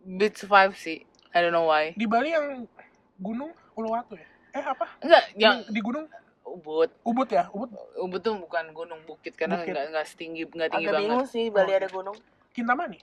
beach 0.03 0.43
vibe 0.43 0.75
sih. 0.75 0.99
I 1.31 1.39
don't 1.39 1.55
know 1.55 1.65
why. 1.65 1.95
di 1.95 2.05
Bali 2.05 2.35
yang 2.35 2.67
gunung 3.15 3.55
Uluwatu 3.73 4.19
ya? 4.19 4.27
Eh 4.51 4.63
apa? 4.63 4.85
Enggak, 4.99 5.23
yang 5.33 5.63
di 5.65 5.79
gunung? 5.79 6.05
Ubud. 6.43 6.91
Ubud 7.07 7.29
ya 7.31 7.47
Ubud? 7.49 7.71
Ubud 7.95 8.19
tuh 8.19 8.35
bukan 8.35 8.75
gunung 8.75 8.99
bukit. 9.07 9.37
Karena 9.39 9.61
Bukit. 9.61 9.71
nggak 9.71 9.85
nggak 9.95 10.05
setinggi 10.05 10.43
nggak 10.51 10.69
tinggi 10.75 10.87
Agak 10.89 10.93
banget. 10.99 11.07
bingung 11.07 11.27
sih 11.29 11.45
Bali 11.47 11.71
ada 11.71 11.87
gunung. 11.87 12.17
Kintamani? 12.51 12.99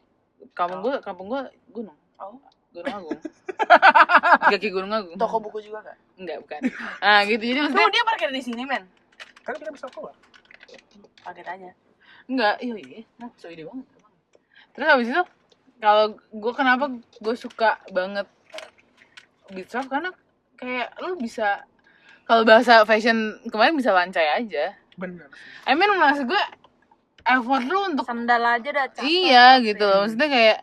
Kampung 0.53 0.81
gue 0.85 0.95
kampung 1.01 1.27
gue 1.33 1.43
gunung. 1.73 1.97
Oh. 2.21 2.37
Gunung 2.69 2.93
agung. 2.93 3.21
Di 4.45 4.47
kaki 4.53 4.69
gunung 4.69 4.93
agung. 4.93 5.17
Toko 5.17 5.41
buku 5.41 5.65
juga 5.65 5.81
gak? 5.81 5.97
enggak 6.21 6.37
bukan. 6.45 6.61
Ah 7.01 7.25
gitu. 7.25 7.41
Jadi 7.41 7.57
Tuh 7.57 7.65
maksudnya 7.73 7.89
dia 7.89 8.05
parkir 8.05 8.29
di 8.29 8.43
sini 8.45 8.63
men. 8.69 8.85
Kan 9.41 9.57
kita 9.57 9.73
bisa 9.73 9.89
keluar. 9.89 10.13
Kaget 11.25 11.49
aja 11.49 11.71
enggak 12.29 12.61
iya 12.61 12.77
iya. 12.77 13.01
Nah, 13.17 13.33
so 13.41 13.49
ide 13.49 13.65
banget 13.65 13.89
terus 14.77 14.85
habis 14.85 15.09
itu 15.09 15.23
kalau 15.79 16.05
gue 16.15 16.53
kenapa 16.53 16.91
gue 16.95 17.35
suka 17.35 17.79
banget 17.89 18.27
beach 19.49 19.71
vibe 19.71 19.89
karena 19.89 20.11
kayak 20.55 20.89
lu 21.01 21.15
bisa 21.17 21.63
kalau 22.27 22.45
bahasa 22.45 22.85
fashion 22.85 23.17
kemarin 23.49 23.79
bisa 23.79 23.95
lancai 23.95 24.29
aja. 24.37 24.77
Bener 24.99 25.31
I 25.65 25.73
mean 25.73 25.95
maksud 25.95 26.29
gue 26.29 26.43
effort 27.25 27.65
lu 27.65 27.79
untuk 27.89 28.05
Sandal 28.05 28.43
aja 28.43 28.69
udah 28.69 28.87
cakep. 28.93 29.07
iya 29.07 29.47
gitu 29.63 29.85
loh. 29.85 30.05
Maksudnya 30.05 30.29
kayak 30.29 30.59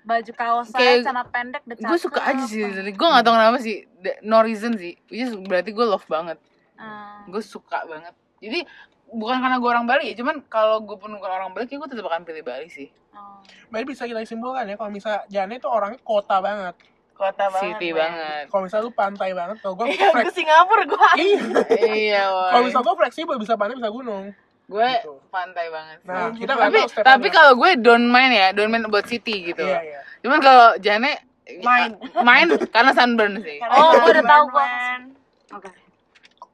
Baju 0.00 0.32
kaos 0.32 0.72
Kayak- 0.72 1.04
saya, 1.04 1.12
celana 1.12 1.24
pendek 1.28 1.62
udah 1.68 1.76
gue 1.76 1.98
suka 2.00 2.20
aja 2.24 2.42
sih 2.48 2.64
dari 2.64 2.96
gue 2.96 3.06
gak 3.06 3.20
tau 3.20 3.36
kenapa 3.36 3.60
sih. 3.60 3.84
No 4.24 4.40
reason 4.40 4.72
sih. 4.74 4.96
Which 5.12 5.28
is 5.28 5.36
berarti 5.36 5.76
gue 5.76 5.84
love 5.84 6.08
banget. 6.08 6.40
Hmm. 6.80 7.28
gue 7.28 7.44
suka 7.44 7.84
banget 7.84 8.16
jadi 8.40 8.64
bukan 9.06 9.36
karena 9.38 9.56
gue 9.56 9.68
orang 9.68 9.86
Bali 9.86 10.04
ya 10.10 10.14
cuman 10.16 10.40
kalau 10.46 10.80
gue 10.80 10.96
pun 10.96 11.10
bukan 11.10 11.30
orang 11.30 11.50
Bali 11.50 11.64
kayak 11.64 11.80
gue 11.82 11.88
tetap 11.92 12.06
akan 12.06 12.24
pilih 12.24 12.42
Bali 12.42 12.66
sih 12.66 12.88
Oh. 13.10 13.42
Berarti 13.68 13.90
bisa 13.90 14.06
kita 14.06 14.22
simpulkan 14.22 14.64
ya 14.64 14.78
kalau 14.78 14.86
misal 14.88 15.26
Jane 15.26 15.58
itu 15.58 15.66
orangnya 15.66 15.98
kota 16.00 16.38
banget 16.38 16.78
Kota 17.10 17.50
banget 17.50 17.74
city 17.74 17.90
banget 17.90 18.46
kalau 18.46 18.62
misal 18.64 18.80
lu 18.80 18.94
pantai 18.94 19.34
banget 19.34 19.58
kalau 19.58 19.74
gue 19.74 19.90
Iya 19.92 20.14
ke 20.14 20.30
Singapura 20.30 20.86
gue 20.86 21.08
iya 21.18 21.42
iya 21.90 22.22
kalau 22.48 22.62
woy. 22.62 22.70
misal 22.70 22.80
gue 22.80 22.94
fleksibel 22.94 23.34
bisa 23.34 23.58
pantai 23.58 23.74
bisa 23.76 23.90
gunung 23.90 24.30
gue 24.64 24.90
gitu. 24.94 25.18
pantai 25.26 25.66
banget 25.68 25.98
sih. 25.98 26.06
nah 26.06 26.30
kita 26.30 26.52
tapi 26.54 26.78
tapi 27.02 27.26
kalau 27.28 27.58
gue 27.58 27.70
don't 27.76 28.06
mind 28.06 28.30
ya 28.30 28.54
don't 28.54 28.70
mind 28.70 28.86
about 28.86 29.02
city 29.04 29.42
gitu 29.42 29.66
iya 29.66 29.82
iya 29.82 30.00
cuman 30.22 30.38
kalau 30.38 30.78
Jane 30.78 31.18
Main. 31.58 31.90
main 32.22 32.46
karena 32.70 32.94
sunburn 32.94 33.42
sih 33.42 33.58
Karena 33.58 33.74
Oh, 33.74 33.90
gua 33.98 34.06
udah 34.08 34.22
tahu 34.24 34.44
gua. 34.48 34.62
men. 34.62 35.00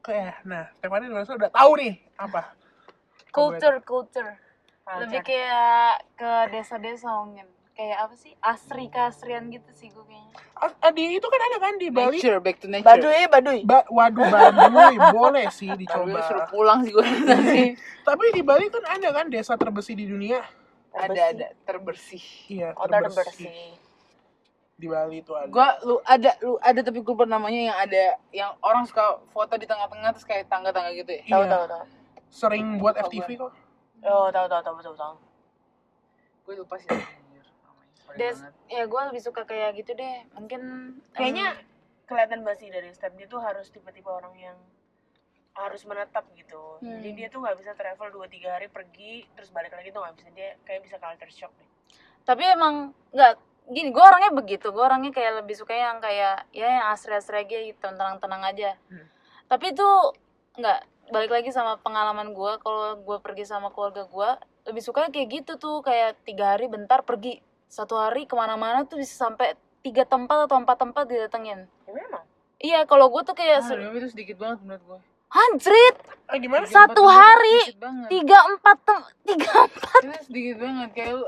Oke. 0.07 0.15
oke 0.15 0.47
nah 0.47 0.71
Stefani 0.79 1.11
merasa 1.11 1.35
udah 1.35 1.51
tahu 1.51 1.83
nih 1.83 1.99
apa 2.15 2.55
Culture, 3.37 3.85
culture. 3.85 4.33
Culture. 4.81 5.05
Lebih 5.05 5.21
kayak 5.29 6.09
ke 6.17 6.33
desa-desa 6.57 7.13
mungkin. 7.21 7.45
Kayak 7.77 8.09
apa 8.09 8.15
sih? 8.17 8.33
Asri 8.41 8.89
keasrian 8.89 9.53
gitu 9.53 9.69
sih 9.77 9.93
gue 9.93 10.01
kayaknya. 10.01 10.33
Ah, 10.57 10.73
ah, 10.89 10.89
di 10.89 11.21
itu 11.21 11.27
kan 11.29 11.41
ada 11.53 11.59
kan 11.61 11.75
di 11.77 11.93
Bali 11.93 12.17
nature 12.17 12.41
back 12.41 12.57
to 12.57 12.65
nature 12.65 12.89
Baduy 12.89 13.29
Baduy 13.29 13.61
ba 13.69 13.85
waduh 13.93 14.25
Baduy 14.25 14.97
boleh 15.21 15.53
sih 15.53 15.69
Baduy 15.69 15.85
suruh 15.85 16.09
dicoba 16.17 16.49
pulang 16.49 16.81
sih 16.81 16.97
gue 16.97 17.05
sih 17.53 17.69
tapi 18.09 18.25
di 18.33 18.41
Bali 18.41 18.73
kan 18.73 18.81
ada 18.89 19.09
kan 19.13 19.29
desa 19.29 19.61
terbersih 19.61 19.93
di 19.93 20.09
dunia 20.09 20.41
ada 20.97 21.13
ada 21.13 21.53
terbersih 21.69 22.25
iya 22.49 22.73
Kota 22.73 23.05
terbersih 23.05 23.53
bersih 23.53 23.86
di 24.77 24.87
Bali 24.87 25.25
itu 25.25 25.33
ada 25.33 25.49
gua 25.49 25.69
lu 25.81 25.97
ada 26.05 26.31
lu 26.45 26.61
ada 26.61 26.81
tapi 26.85 27.01
gue 27.01 27.09
lupa 27.09 27.25
namanya 27.25 27.61
yang 27.73 27.77
ada 27.81 28.05
yang 28.29 28.51
orang 28.61 28.85
suka 28.85 29.17
foto 29.33 29.57
di 29.57 29.65
tengah-tengah 29.65 30.13
terus 30.13 30.29
kayak 30.29 30.53
tangga-tangga 30.53 30.93
gitu 30.93 31.17
ya 31.17 31.23
Tahu 31.25 31.43
Iya. 31.43 31.49
tahu 31.49 31.65
tahu 31.65 31.85
sering 32.29 32.67
buat 32.77 32.93
Lupa 32.93 33.09
FTV 33.09 33.29
kok 33.41 33.53
Oh 34.05 34.29
tahu 34.29 34.47
tahu 34.47 34.61
tahu 34.61 34.75
betul 34.77 34.93
betul 34.93 35.15
gue 36.47 36.55
lupa 36.61 36.77
sih 36.77 36.89
Des, 38.17 38.39
ya 38.73 38.89
gue 38.89 39.01
lebih 39.13 39.21
suka 39.21 39.45
kayak 39.45 39.77
gitu 39.77 39.93
deh. 39.93 40.25
Mungkin 40.33 40.61
Kayaknya 41.13 41.53
em, 41.53 41.69
kelihatan 42.09 42.49
banget 42.49 42.65
sih 42.65 42.71
dari 42.73 42.89
step 42.89 43.13
dia 43.13 43.29
tuh 43.29 43.45
harus 43.45 43.69
tipe-tipe 43.69 44.09
orang 44.09 44.33
yang 44.41 44.57
harus 45.53 45.85
menetap 45.85 46.25
gitu. 46.33 46.81
Hmm. 46.81 46.97
Jadi 46.97 47.13
dia 47.13 47.29
tuh 47.29 47.45
nggak 47.45 47.61
bisa 47.61 47.77
travel 47.77 48.09
2-3 48.09 48.57
hari 48.57 48.73
pergi 48.73 49.29
terus 49.37 49.53
balik 49.53 49.75
lagi 49.75 49.93
tuh 49.93 50.01
nggak 50.01 50.17
bisa 50.17 50.29
dia 50.33 50.57
kayak 50.65 50.81
bisa 50.85 50.97
culture 50.97 51.29
shock 51.29 51.53
deh. 51.61 51.69
tapi 52.25 52.43
emang 52.43 52.91
nggak 53.13 53.39
gini 53.67 53.91
gue 53.91 53.99
orangnya 54.01 54.31
begitu 54.31 54.67
gue 54.69 54.81
orangnya 54.81 55.11
kayak 55.11 55.43
lebih 55.43 55.55
suka 55.55 55.73
yang 55.73 55.99
kayak 55.99 56.47
ya 56.51 56.67
yang 56.71 56.87
asri-asri 56.89 57.41
aja 57.41 57.57
gitu 57.65 57.83
tenang-tenang 57.83 58.43
aja 58.45 58.71
Hmm. 58.87 59.07
tapi 59.47 59.71
itu 59.71 59.89
nggak 60.55 60.81
balik 61.07 61.31
lagi 61.31 61.51
sama 61.51 61.77
pengalaman 61.77 62.31
gue 62.31 62.53
kalau 62.59 62.95
gue 62.97 63.19
pergi 63.19 63.45
sama 63.45 63.69
keluarga 63.69 64.05
gue 64.05 64.31
lebih 64.67 64.81
suka 64.81 65.07
kayak 65.07 65.29
gitu 65.33 65.53
tuh 65.57 65.79
kayak 65.81 66.19
tiga 66.23 66.55
hari 66.55 66.67
bentar 66.67 67.01
pergi 67.01 67.39
satu 67.67 67.95
hari 67.97 68.25
ke 68.25 68.33
mana-mana 68.33 68.83
tuh 68.83 68.97
bisa 68.97 69.15
sampai 69.21 69.55
tiga 69.81 70.03
tempat 70.03 70.47
atau 70.47 70.57
empat 70.57 70.77
tempat 70.77 71.05
didatengin 71.05 71.67
Ya 71.85 71.93
memang. 71.93 72.25
iya 72.59 72.81
kalau 72.83 73.07
gue 73.09 73.23
tuh 73.23 73.35
kayak 73.35 73.63
Ah, 73.63 73.71
demi 73.73 73.99
itu 74.01 74.09
sedikit 74.09 74.37
banget 74.37 74.59
menurut 74.61 74.83
gue. 74.85 74.99
anjrit 75.29 75.97
Ah, 76.25 76.37
gimana? 76.37 76.67
Satu 76.67 77.03
empat 77.03 77.15
hari. 77.17 77.59
tiga 78.09 78.39
empat 78.47 78.77
tem 78.81 79.01
tiga 79.25 79.53
Itu 80.01 80.11
sedikit 80.25 80.57
banget 80.59 80.91
kayak 80.93 81.13
lu 81.15 81.27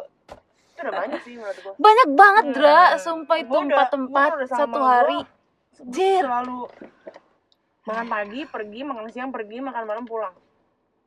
Itu 0.78 0.86
udah 0.86 0.94
banyak 0.94 1.20
sih 1.20 1.34
menurut 1.34 1.58
gua. 1.58 1.72
banyak 1.76 2.08
banget 2.14 2.44
Hmm. 2.44 2.54
dra 2.54 2.80
sumpah 2.96 3.36
itu 3.36 3.50
Gua 3.50 3.60
empat 3.60 3.74
gua 3.74 3.86
tempat 3.90 4.30
udah 4.32 4.48
satu 4.48 4.70
gua. 4.72 4.86
hari 4.86 5.18
Gua 5.18 5.86
Jir. 5.90 6.22
Selalu 6.22 6.60
makan 7.84 8.06
pagi, 8.06 8.40
pergi, 8.44 8.80
makan 8.82 9.04
siang, 9.08 9.30
pergi, 9.30 9.58
makan 9.58 9.82
malam, 9.84 10.04
pulang. 10.04 10.34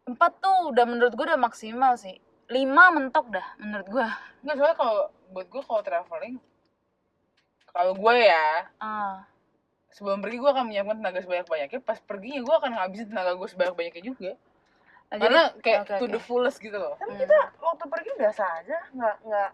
empat 0.01 0.31
tuh 0.37 0.67
udah 0.67 0.83
menurut 0.83 1.13
gue 1.13 1.23
udah 1.23 1.37
maksimal 1.37 1.93
sih 1.93 2.17
lima 2.49 2.89
mentok 2.89 3.29
dah 3.29 3.47
menurut 3.55 3.87
gue 3.87 4.07
Enggak 4.41 4.55
soalnya 4.57 4.75
kalau 4.75 4.97
buat 5.29 5.47
gue 5.47 5.61
kalau 5.61 5.81
traveling 5.81 6.35
kalau 7.69 7.93
gue 7.93 8.15
ya 8.17 8.65
ah 8.77 9.23
sebelum 9.89 10.19
pergi 10.19 10.41
gue 10.41 10.49
akan 10.49 10.65
menyiapkan 10.67 10.97
tenaga 10.97 11.21
sebanyak 11.21 11.45
banyaknya 11.45 11.79
pas 11.79 11.99
perginya 12.01 12.41
gue 12.41 12.55
akan 12.57 12.71
ngabisin 12.75 13.07
tenaga 13.07 13.31
gue 13.35 13.47
sebanyak 13.47 13.75
banyaknya 13.77 14.03
juga 14.03 14.31
Nah, 15.11 15.19
karena 15.19 15.43
kayak 15.59 15.79
oke, 15.81 15.91
to 15.91 16.05
oke. 16.07 16.13
the 16.13 16.21
fullest 16.21 16.57
gitu 16.57 16.73
loh 16.73 16.95
Tapi 16.95 17.11
Hmm. 17.11 17.19
kita 17.19 17.37
waktu 17.59 17.85
pergi 17.85 18.11
biasa 18.15 18.43
aja, 18.57 18.77
nggak 18.89 19.15
nggak 19.21 19.49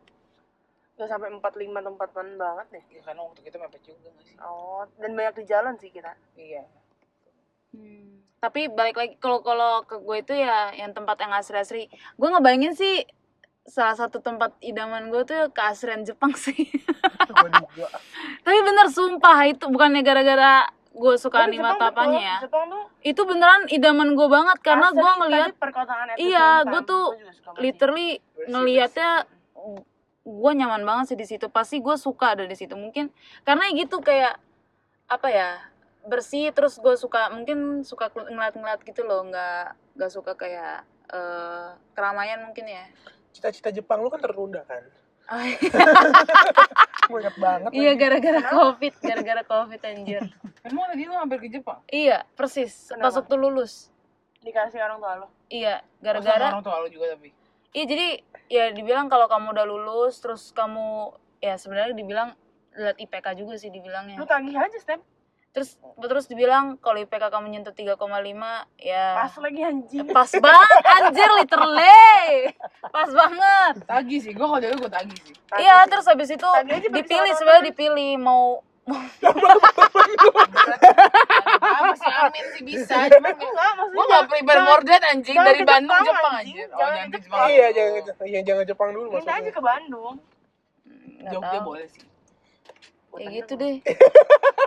nggak 0.93 1.07
sampai 1.07 1.29
empat 1.29 1.53
lima 1.55 1.79
tempatan 1.79 2.27
banget 2.35 2.67
deh. 2.71 2.83
ya 2.91 3.01
karena 3.01 3.21
waktu 3.21 3.41
kita 3.41 3.57
mepet 3.57 3.81
juga 3.83 4.09
gak 4.11 4.23
sih 4.23 4.35
Oh, 4.39 4.85
dan 4.97 5.11
banyak 5.13 5.33
di 5.35 5.45
jalan 5.45 5.73
sih 5.75 5.89
kita. 5.89 6.13
iya 6.35 6.61
Hmm. 7.69 8.21
Tapi 8.37 8.69
balik 8.69 8.95
lagi 8.95 9.13
kalau 9.17 9.41
kalau 9.41 9.81
ke 9.81 9.97
gue 9.97 10.17
itu 10.19 10.33
ya 10.33 10.69
yang 10.71 10.93
tempat 10.93 11.17
yang 11.19 11.33
asri-asri. 11.33 11.89
Gue 12.15 12.29
ngebayangin 12.29 12.73
sih 12.73 13.01
salah 13.67 13.93
satu 13.93 14.17
tempat 14.17 14.53
idaman 14.61 15.09
gue 15.09 15.21
tuh 15.21 15.49
keasrian 15.51 16.01
Jepang 16.01 16.31
sih. 16.33 16.53
Tapi 18.45 18.57
bener 18.63 18.87
sumpah 18.87 19.37
itu 19.43 19.65
bukannya 19.67 19.99
gara-gara 19.99 20.69
gue 20.97 21.13
suka 21.21 21.45
Tapi 21.45 21.53
anime 21.53 21.67
atau 21.77 21.87
apanya 21.93 22.19
ya. 22.19 22.37
Jepang 22.41 22.65
tuh 22.67 22.83
Itu 23.05 23.21
beneran 23.29 23.69
idaman 23.69 24.09
gue 24.17 24.27
banget 24.27 24.57
karena 24.65 24.87
gue 24.89 25.11
ngelihat 25.21 25.51
iya, 26.17 26.65
time. 26.65 26.83
tuh 26.83 27.05
Gua 27.13 27.61
literally 27.61 28.17
ngelihatnya 28.49 29.29
gue 30.27 30.51
nyaman 30.57 30.83
banget 30.83 31.05
sih 31.13 31.17
di 31.17 31.25
situ. 31.29 31.45
Pasti 31.47 31.79
gue 31.79 31.95
suka 31.95 32.33
ada 32.33 32.43
di 32.43 32.55
situ. 32.57 32.73
Mungkin 32.73 33.13
karena 33.45 33.69
gitu 33.71 34.01
kayak 34.01 34.41
apa 35.07 35.27
ya 35.31 35.49
bersih 36.07 36.51
terus 36.51 36.79
gue 36.79 36.95
suka 36.99 37.31
mungkin 37.31 37.83
suka 37.83 38.11
ngeliat-ngeliat 38.11 38.79
gitu 38.83 39.03
loh 39.03 39.27
nggak 39.27 39.75
nggak 39.95 40.11
suka 40.11 40.35
kayak 40.35 40.83
eh, 41.11 41.69
keramaian 41.95 42.43
mungkin 42.47 42.67
ya 42.67 42.83
Cita-cita 43.37 43.69
Jepang 43.69 44.01
lu 44.01 44.09
kan 44.09 44.17
tertunda 44.17 44.65
kan? 44.65 44.81
Gue 47.09 47.19
inget 47.23 47.37
banget. 47.39 47.69
iya 47.71 47.91
gara-gara 47.95 48.41
covid 48.51 48.93
gara-gara 48.99 49.43
covid 49.43 49.79
anjir. 49.83 50.23
Emang 50.63 50.91
tadi 50.91 51.03
lu 51.07 51.15
hampir 51.15 51.39
ke 51.39 51.47
Jepang 51.51 51.79
iya 51.87 52.23
persis. 52.35 52.91
Pas 52.91 53.15
waktu 53.15 53.35
lulus. 53.35 53.91
Dikasih 54.43 54.79
orang 54.79 54.99
tua 54.99 55.13
lo. 55.19 55.27
iya 55.47 55.79
Oh, 55.79 56.03
gara-gara 56.03 56.47
orang 56.51 56.63
tua 56.63 56.83
lu 56.83 56.87
juga 56.91 57.15
tapi? 57.15 57.31
Iya 57.71 57.85
jadi 57.87 58.07
ya 58.47 58.65
dibilang 58.71 59.11
kalau 59.11 59.27
kamu 59.27 59.51
udah 59.55 59.65
lulus 59.67 60.19
terus 60.23 60.51
kamu 60.55 61.11
ya 61.43 61.59
sebenarnya 61.59 61.93
dibilang 61.95 62.31
lihat 62.77 62.95
IPK 63.01 63.27
juga 63.35 63.55
sih 63.57 63.73
dibilangnya. 63.73 64.15
Lu 64.19 64.25
tagih 64.29 64.55
aja 64.55 64.77
step. 64.79 65.01
Terus 65.57 65.73
terus 65.97 66.29
dibilang 66.29 66.77
kalau 66.77 67.01
IPK 67.01 67.33
kamu 67.33 67.49
nyentuh 67.49 67.73
3,5 67.73 67.97
ya 68.77 69.05
Pas 69.17 69.33
lagi 69.41 69.61
anjing. 69.65 70.05
pas 70.07 70.29
banget 70.29 70.83
anjir 70.85 71.29
literally. 71.33 72.53
Pas 72.87 73.09
banget. 73.09 73.73
Tagi 73.81 74.17
sih 74.21 74.31
gue 74.31 74.45
kalau 74.45 74.61
dari 74.61 74.77
gue 74.77 74.85
tagi 74.87 75.17
sih. 75.17 75.33
Iya 75.57 75.89
terus 75.89 76.05
habis 76.05 76.29
itu 76.29 76.45
dipilih 76.87 77.33
sebenarnya 77.33 77.57
orang 77.57 77.69
dipilih 77.73 78.11
mau 78.21 78.61
apa 81.59 81.91
sih 81.93 82.07
amin 82.07 82.45
sih 82.53 82.63
bisa 82.63 82.95
cuma 83.09 83.29
Enggak, 83.29 83.71
maksudnya 83.75 83.97
gue 83.97 84.05
gak 84.07 84.25
prepare 84.29 84.61
more 84.63 84.83
than 84.85 85.03
anjing 85.03 85.35
dari 85.35 85.61
Bandung 85.61 85.99
Jepang, 85.99 86.33
anjing. 86.35 86.55
anjir. 86.55 86.67
Oh 86.69 86.77
Jangan 86.77 86.93
jangan 86.93 87.09
ke 87.09 87.17
Jepang. 87.19 87.47
Iya, 87.49 87.67
jangan 87.73 87.91
iya, 88.23 88.39
jangan 88.45 88.63
Jepang 88.63 88.89
dulu 88.93 89.07
minta 89.09 89.17
aja 89.17 89.27
maksudnya. 89.27 89.51
ke 89.51 89.61
Bandung. 89.61 90.15
nggak 91.17 91.33
Jogja 91.33 91.59
boleh 91.59 91.87
sih. 91.89 92.03
Kayak 93.09 93.29
gitu 93.33 93.53
deh 93.57 93.75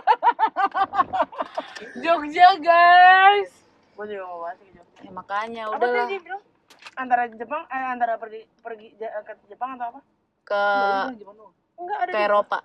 Jogja 1.95 2.47
guys 2.57 3.51
Gue 3.91 4.05
juga 4.07 4.23
mau 4.25 4.39
banget 4.41 4.57
ke 4.57 4.69
Jogja. 4.73 4.99
ya 4.99 5.11
makanya 5.11 5.61
dia 6.07 6.19
bilang? 6.19 6.41
Antara 6.93 7.23
Jepang, 7.25 7.63
eh, 7.65 7.87
antara 7.87 8.13
pergi 8.15 8.41
pergi 8.57 8.87
ja- 8.95 9.15
ke 9.21 9.33
Jepang 9.47 9.75
atau 9.75 9.87
apa? 9.89 10.01
ke. 10.43 10.63
Enggak 11.75 11.99
ada. 11.99 12.11
ke 12.11 12.19
Eropa 12.19 12.59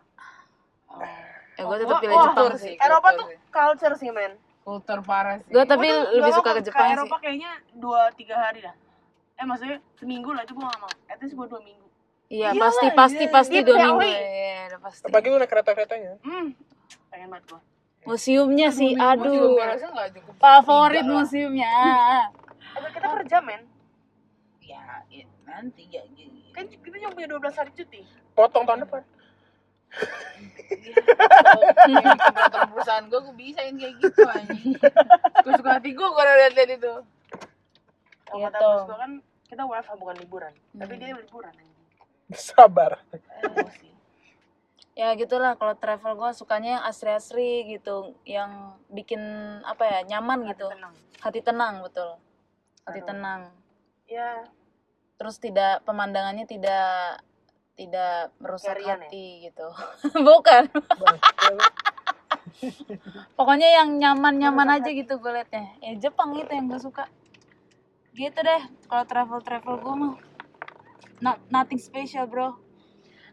Oh. 0.88 1.02
ya 1.52 1.62
gue 1.62 1.76
tetap 1.79 1.98
pilih 1.98 2.14
wah, 2.14 2.24
Jepang 2.26 2.52
sih. 2.57 2.74
Eropa 2.76 3.09
tuh 3.12 3.26
culture 3.48 3.94
sih 3.96 4.09
men. 4.09 4.33
kultur 4.62 4.98
parah 5.00 5.38
sih 5.38 5.48
gue 5.48 5.62
tapi 5.64 5.87
Gua 5.87 6.11
lebih 6.12 6.33
suka 6.33 6.50
ke 6.52 6.62
Jepang 6.64 6.85
sih 6.85 6.96
Eropa 6.96 7.16
kayaknya 7.18 7.50
dua 7.72 8.00
tiga 8.12 8.37
hari 8.37 8.61
dah. 8.61 8.74
Eh 9.35 9.44
maksudnya 9.44 9.79
seminggu 9.94 10.31
lah 10.31 10.42
itu 10.42 10.52
gue 10.52 10.64
gak 10.64 10.81
mau. 10.81 10.90
At 11.07 11.18
least 11.18 11.35
gue 11.35 11.46
dua 11.46 11.61
minggu. 11.61 11.87
iya 12.26 12.50
pasti 12.52 12.87
pasti 12.90 13.22
iya, 13.22 13.31
pasti 13.31 13.55
gitu 13.57 13.70
dua 13.70 13.79
ya, 13.79 13.87
minggu 13.87 14.02
ya 14.02 14.18
udah 14.66 14.81
pasti 14.83 15.02
Apalagi 15.05 15.26
lu 15.29 15.37
naik 15.37 15.48
kereta-keretanya. 15.48 16.12
Hmm. 16.20 16.46
Pengen 17.07 17.29
banget 17.31 17.44
gue. 17.46 17.61
Museumnya 18.07 18.69
sih 18.71 18.95
aduh 18.95 19.59
favorit 20.37 21.05
museumnya 21.05 21.71
Atau 22.71 22.90
kita 22.90 23.09
kerja 23.11 23.38
men. 23.40 23.62
ya 24.61 24.83
ya, 25.09 25.25
nanti 25.45 25.88
ya 25.88 26.05
ya, 26.12 26.25
ya. 26.25 26.51
Kan 26.53 26.69
kita 26.69 26.97
cuma 26.99 27.12
punya 27.12 27.29
12 27.29 27.53
hari 27.55 27.71
cuti. 27.73 28.01
Potong 28.33 28.64
tahun 28.64 28.85
depan. 28.85 29.03
Yang 31.87 32.05
peraturan 32.29 32.69
perusahaan 32.69 33.05
gue, 33.07 33.19
gue 33.19 33.35
bisain 33.35 33.73
kayak 33.73 33.95
gitu 33.97 34.23
anjing 34.25 34.77
Gue 35.40 35.53
suka 35.55 35.71
hati 35.73 35.90
gue 35.90 36.05
kalau 36.07 36.33
liat-liat 36.37 36.71
itu 36.75 36.92
Kalau 38.23 38.37
Iya 38.37 38.47
kata 38.47 38.59
toh. 38.59 38.69
bos 38.69 38.83
gue 38.85 38.99
kan 38.99 39.12
kita 39.47 39.62
WFH 39.62 39.92
bukan 39.97 40.16
liburan. 40.19 40.53
Tapi 40.75 40.92
Hmm. 40.92 41.01
dia 41.01 41.14
liburan 41.14 41.53
anjing. 41.55 41.81
Sabar. 42.35 42.92
Emosi. 43.40 43.88
Ya 44.96 45.12
gitulah 45.12 45.61
kalau 45.61 45.76
travel 45.76 46.16
gue 46.16 46.30
sukanya 46.32 46.80
yang 46.80 46.85
asri-asri 46.88 47.68
gitu 47.68 48.16
yang 48.24 48.80
bikin 48.88 49.20
apa 49.62 49.85
ya 49.85 50.16
nyaman 50.16 50.48
gitu. 50.48 50.72
Tenang. 50.72 50.96
hati 51.20 51.40
tenang 51.44 51.85
betul. 51.85 52.16
Hati 52.88 53.04
Aduh. 53.04 53.09
tenang. 53.12 53.40
Ya, 54.09 54.48
terus 55.20 55.37
tidak 55.37 55.85
pemandangannya 55.85 56.48
tidak 56.48 57.20
tidak 57.76 58.32
merusak 58.40 58.80
ya? 58.80 58.96
hati 58.96 59.52
gitu. 59.52 59.68
Bukan. 60.32 60.72
Pokoknya 63.37 63.85
yang 63.85 64.00
nyaman-nyaman 64.00 64.80
aja 64.80 64.88
gitu 64.88 65.20
gue 65.20 65.28
liatnya. 65.28 65.76
Ya 65.85 66.09
Jepang 66.09 66.32
itu 66.40 66.48
yang 66.48 66.72
gue 66.72 66.80
suka. 66.80 67.04
Gitu 68.16 68.38
deh 68.40 68.64
kalau 68.88 69.04
travel 69.04 69.44
travel 69.44 69.76
gue 69.76 69.94
mah. 69.94 70.14
Not, 71.20 71.40
nothing 71.52 71.80
special 71.80 72.28
bro 72.28 72.65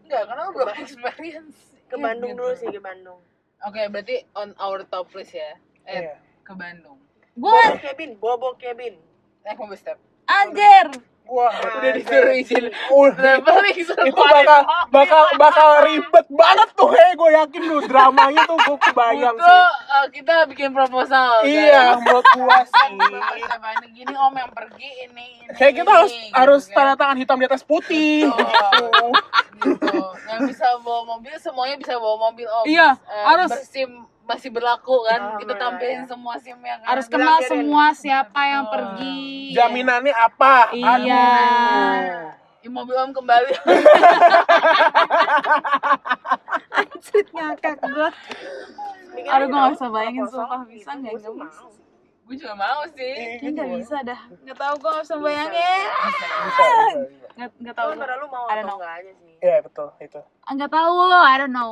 Enggak, 0.04 0.24
karena 0.26 0.42
lu 0.44 0.52
belum 0.54 0.70
experience 0.76 1.58
ke 1.90 1.96
Iya, 1.96 2.04
Bandung 2.04 2.32
gitu. 2.32 2.40
dulu 2.40 2.54
sih 2.54 2.68
ke 2.68 2.80
Bandung. 2.80 3.20
Oke, 3.64 3.82
berarti 3.88 4.16
on 4.34 4.52
our 4.58 4.84
top 4.84 5.08
list 5.14 5.32
ya 5.32 5.56
Eh, 5.84 6.00
Iya. 6.02 6.16
ke 6.42 6.54
Bandung 6.54 7.00
gue 7.34 7.50
Bobo 7.50 7.76
cabin, 7.80 8.12
bobo 8.16 8.50
cabin. 8.56 8.94
Naik 9.42 9.58
mobil 9.58 9.74
step 9.74 9.98
anjir 10.26 10.88
Wah, 11.24 11.50
Udah 11.50 11.92
disuruh 11.92 12.36
izin 12.36 12.68
suruh 12.70 14.06
itu 14.06 14.22
bakal 14.22 14.60
bakal 14.90 15.24
bakal 15.36 15.70
ribet 15.82 16.26
banget 16.30 16.70
tuh 16.74 16.90
he 16.90 17.08
gue 17.14 17.30
yakin 17.34 17.62
lu 17.64 17.78
dramanya 17.84 18.44
tuh 18.44 18.58
gue 18.60 18.78
kebayang 18.82 19.34
Itu 19.34 19.44
sih. 19.44 19.62
eh, 19.90 20.06
kita 20.12 20.36
bikin 20.46 20.70
proposal 20.72 21.42
iya 21.42 21.98
menurut 21.98 22.28
gua 22.36 22.60
sih. 22.62 22.94
gini 23.94 24.14
om 24.14 24.34
yang 24.34 24.52
pergi 24.52 24.90
ini, 25.06 25.28
ini 25.42 25.54
kayak 25.54 25.74
kita 25.76 25.92
harus 25.92 26.12
gitu 26.12 26.34
harus 26.34 26.64
kan. 26.66 26.76
tanda 26.76 26.94
tangan 26.98 27.18
hitam 27.18 27.38
di 27.38 27.46
atas 27.46 27.64
putih. 27.64 28.28
Betul. 28.28 29.12
gitu. 29.64 29.98
Yang 30.28 30.42
bisa 30.50 30.68
bawa 30.82 31.02
mobil 31.08 31.34
semuanya 31.38 31.76
bisa 31.78 31.94
bawa 31.96 32.18
mobil 32.22 32.48
om. 32.48 32.66
Iya, 32.66 32.98
Eh, 33.00 33.24
harus. 33.26 33.50
bersim 33.50 33.90
masih 34.24 34.50
berlaku 34.50 35.04
kan. 35.04 35.36
Oh, 35.36 35.40
kita 35.40 35.54
tampilin 35.60 36.04
iya. 36.04 36.08
semua 36.08 36.34
sim 36.40 36.56
yang 36.56 36.80
harus 36.84 37.06
ada. 37.08 37.14
kenal 37.14 37.38
semua 37.44 37.86
siapa 37.92 38.42
yang 38.48 38.64
Betul. 38.68 38.74
pergi. 38.74 39.20
Jaminannya 39.54 40.14
apa? 40.16 40.56
Iya. 40.72 41.28
Di 42.64 42.72
mobil 42.72 42.96
om 42.96 43.12
kembali. 43.12 43.52
Anjir 46.74 47.26
ngakak 47.36 47.76
gue 47.84 48.10
Aduh, 49.30 49.46
gua 49.46 49.54
tahu, 49.54 49.54
nggak 49.54 49.72
bisa 49.78 49.88
bayangin, 49.94 50.26
sumpah. 50.26 50.62
Bisa 50.66 50.92
Nggak? 50.98 51.14
Mau. 51.22 51.70
gue 52.24 52.36
juga 52.40 52.56
mau 52.56 52.82
sih. 52.96 53.16
Kayaknya 53.44 53.50
nggak 53.52 53.70
bisa 53.84 53.98
dah. 54.00 54.20
Nggak 54.48 54.58
tahu 54.58 54.74
gue 54.80 54.90
nggak 54.90 55.06
bisa 55.06 55.16
bayangin. 55.20 55.86
nggak 57.36 57.50
nggak 57.62 57.76
tahu. 57.76 57.88
Antara 57.94 58.14
lu 58.16 58.28
mau 58.32 58.48
I 58.48 58.56
don't 58.58 58.64
atau 58.64 58.68
know. 58.72 58.78
enggak 58.80 58.94
aja 58.96 59.12
sih. 59.20 59.34
Iya 59.44 59.58
betul 59.60 59.88
itu. 60.00 60.22
Nggak 60.48 60.72
tahu 60.72 60.96
I 61.12 61.36
don't 61.36 61.52
know. 61.54 61.72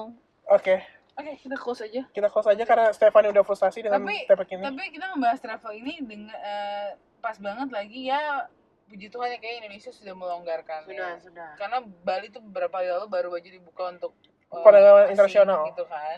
Oke 0.51 0.75
Oke, 1.21 1.33
kita 1.39 1.55
close 1.55 1.81
aja. 1.83 2.01
Kita 2.07 2.27
close 2.27 2.49
aja 2.49 2.63
karena 2.63 2.85
Stefani 2.89 3.29
udah 3.29 3.41
frustasi 3.41 3.79
dengan 3.79 4.01
Tapi 4.01 4.25
topik 4.25 4.49
ini. 4.49 4.63
tapi 4.63 4.83
kita 4.89 5.05
ngebahas 5.09 5.39
travel 5.39 5.71
ini 5.71 5.93
dengan 6.01 6.33
eh, 6.33 6.89
pas 7.17 7.37
banget 7.37 7.69
lagi 7.69 8.09
ya 8.09 8.49
puji 8.85 9.07
Tuhan 9.07 9.29
ya 9.29 9.37
kayak 9.37 9.55
Indonesia 9.61 9.87
sudah 9.89 10.11
melonggarkan 10.11 10.83
Sudah, 10.83 11.15
ya. 11.15 11.21
sudah. 11.21 11.49
Karena 11.55 11.77
Bali 11.79 12.27
tuh 12.27 12.41
beberapa 12.41 12.75
hari 12.75 12.89
lalu 12.89 13.07
baru 13.07 13.29
aja 13.33 13.47
dibuka 13.47 13.83
untuk 13.89 14.11
eh, 14.49 14.59
Perdagangan 14.59 14.99
asing 14.99 15.13
internasional. 15.13 15.61
gitu 15.69 15.85
kan. 15.85 16.17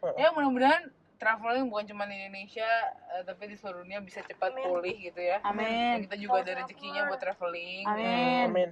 Heeh. 0.00 0.14
Ya 0.16 0.28
mudah-mudahan 0.30 0.82
traveling 1.14 1.66
bukan 1.68 1.84
cuma 1.86 2.04
di 2.06 2.16
Indonesia 2.16 2.70
eh, 3.12 3.22
tapi 3.22 3.42
di 3.46 3.56
seluruh 3.56 3.82
dunia 3.82 4.00
bisa 4.00 4.22
cepat 4.22 4.50
Amin. 4.50 4.64
pulih 4.64 4.96
gitu 5.02 5.20
ya. 5.20 5.42
Amin. 5.42 5.66
Dan 5.66 6.00
kita 6.06 6.16
juga 6.16 6.36
ada 6.40 6.52
rezekinya 6.58 7.02
buat 7.06 7.18
traveling. 7.18 7.82
ya. 7.82 7.90
Amin. 7.90 8.44
Amin. 8.46 8.70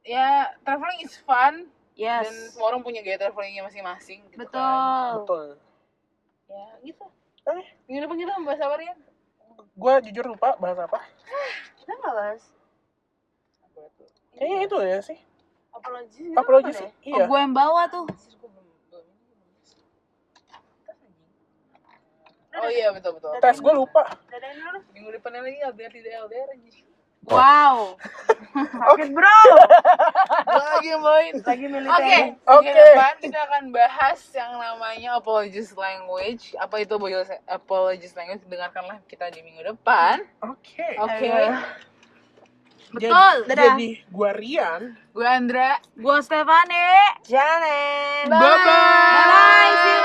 Ya, 0.00 0.28
traveling 0.62 1.02
is 1.02 1.18
fun 1.18 1.66
Yes. 1.96 2.28
dan 2.28 2.34
semua 2.52 2.66
orang 2.76 2.84
punya 2.84 3.00
gaya 3.00 3.16
travelingnya 3.16 3.64
masing-masing 3.64 4.20
gitu 4.28 4.44
kan. 4.52 4.52
Betul. 4.52 5.16
Betul. 5.24 5.46
Ya, 6.46 6.66
gitu. 6.84 7.04
Oke. 7.42 7.64
Minggu 7.88 8.00
depan 8.04 8.16
kita 8.20 8.32
membahas 8.36 8.60
apa, 8.68 8.74
Rian? 8.76 8.98
Gue 9.72 9.92
jujur 10.04 10.24
lupa 10.28 10.60
bahas 10.60 10.76
apa. 10.76 11.00
Kita 11.80 11.92
nggak 11.96 12.14
bahas. 12.14 12.42
Kayaknya 14.36 14.58
itu 14.68 14.76
ya 14.84 14.98
sih. 15.00 15.18
Apologi 15.72 16.08
sih. 16.12 16.32
Apologi 16.36 16.72
sih. 16.76 16.88
Oh, 16.88 17.16
Iya. 17.20 17.24
gue 17.24 17.38
yang 17.40 17.54
bawa 17.56 17.88
tuh. 17.88 18.04
Oh 22.56 22.70
iya 22.72 22.88
betul 22.88 23.20
betul. 23.20 23.36
Tes 23.36 23.60
gue 23.60 23.74
lupa. 23.76 24.16
Dadain 24.32 24.56
dulu. 24.56 24.80
Minggu 24.96 25.10
depannya 25.12 25.44
lagi 25.44 25.58
LDR 25.60 25.92
tidak 25.92 26.12
LDR 26.24 26.48
aja. 26.56 26.70
Wow. 27.26 27.98
Sakit 28.86 29.10
bro. 29.12 29.38
Lagi 30.46 30.92
main. 30.96 31.32
Lagi 31.42 31.66
milih 31.68 31.88
Oke, 31.90 32.00
teknik. 32.00 32.32
Oke. 32.46 32.64
minggu 32.64 32.72
depan 32.72 33.12
kita 33.20 33.38
akan 33.44 33.62
bahas 33.68 34.20
yang 34.32 34.52
namanya 34.56 35.10
apologies 35.18 35.74
language. 35.74 36.54
Apa 36.56 36.80
itu 36.80 36.94
apologies- 36.96 37.42
language? 38.14 38.46
Dengarkanlah 38.46 39.02
kita 39.04 39.28
di 39.28 39.44
minggu 39.44 39.66
depan. 39.66 40.24
Oke. 40.40 40.86
Oke. 40.96 41.30
Betul. 42.94 43.34
Jadi, 43.50 43.66
jadi 43.66 43.88
gue 44.08 44.30
Rian. 44.32 44.82
Gue 45.10 45.26
Andra. 45.26 45.82
Gue 45.92 46.16
Stefani. 46.22 46.86
Janet. 47.26 48.30
Bye-bye. 48.30 49.26
Bye. 49.26 49.74
See 49.74 49.90
you 49.90 50.00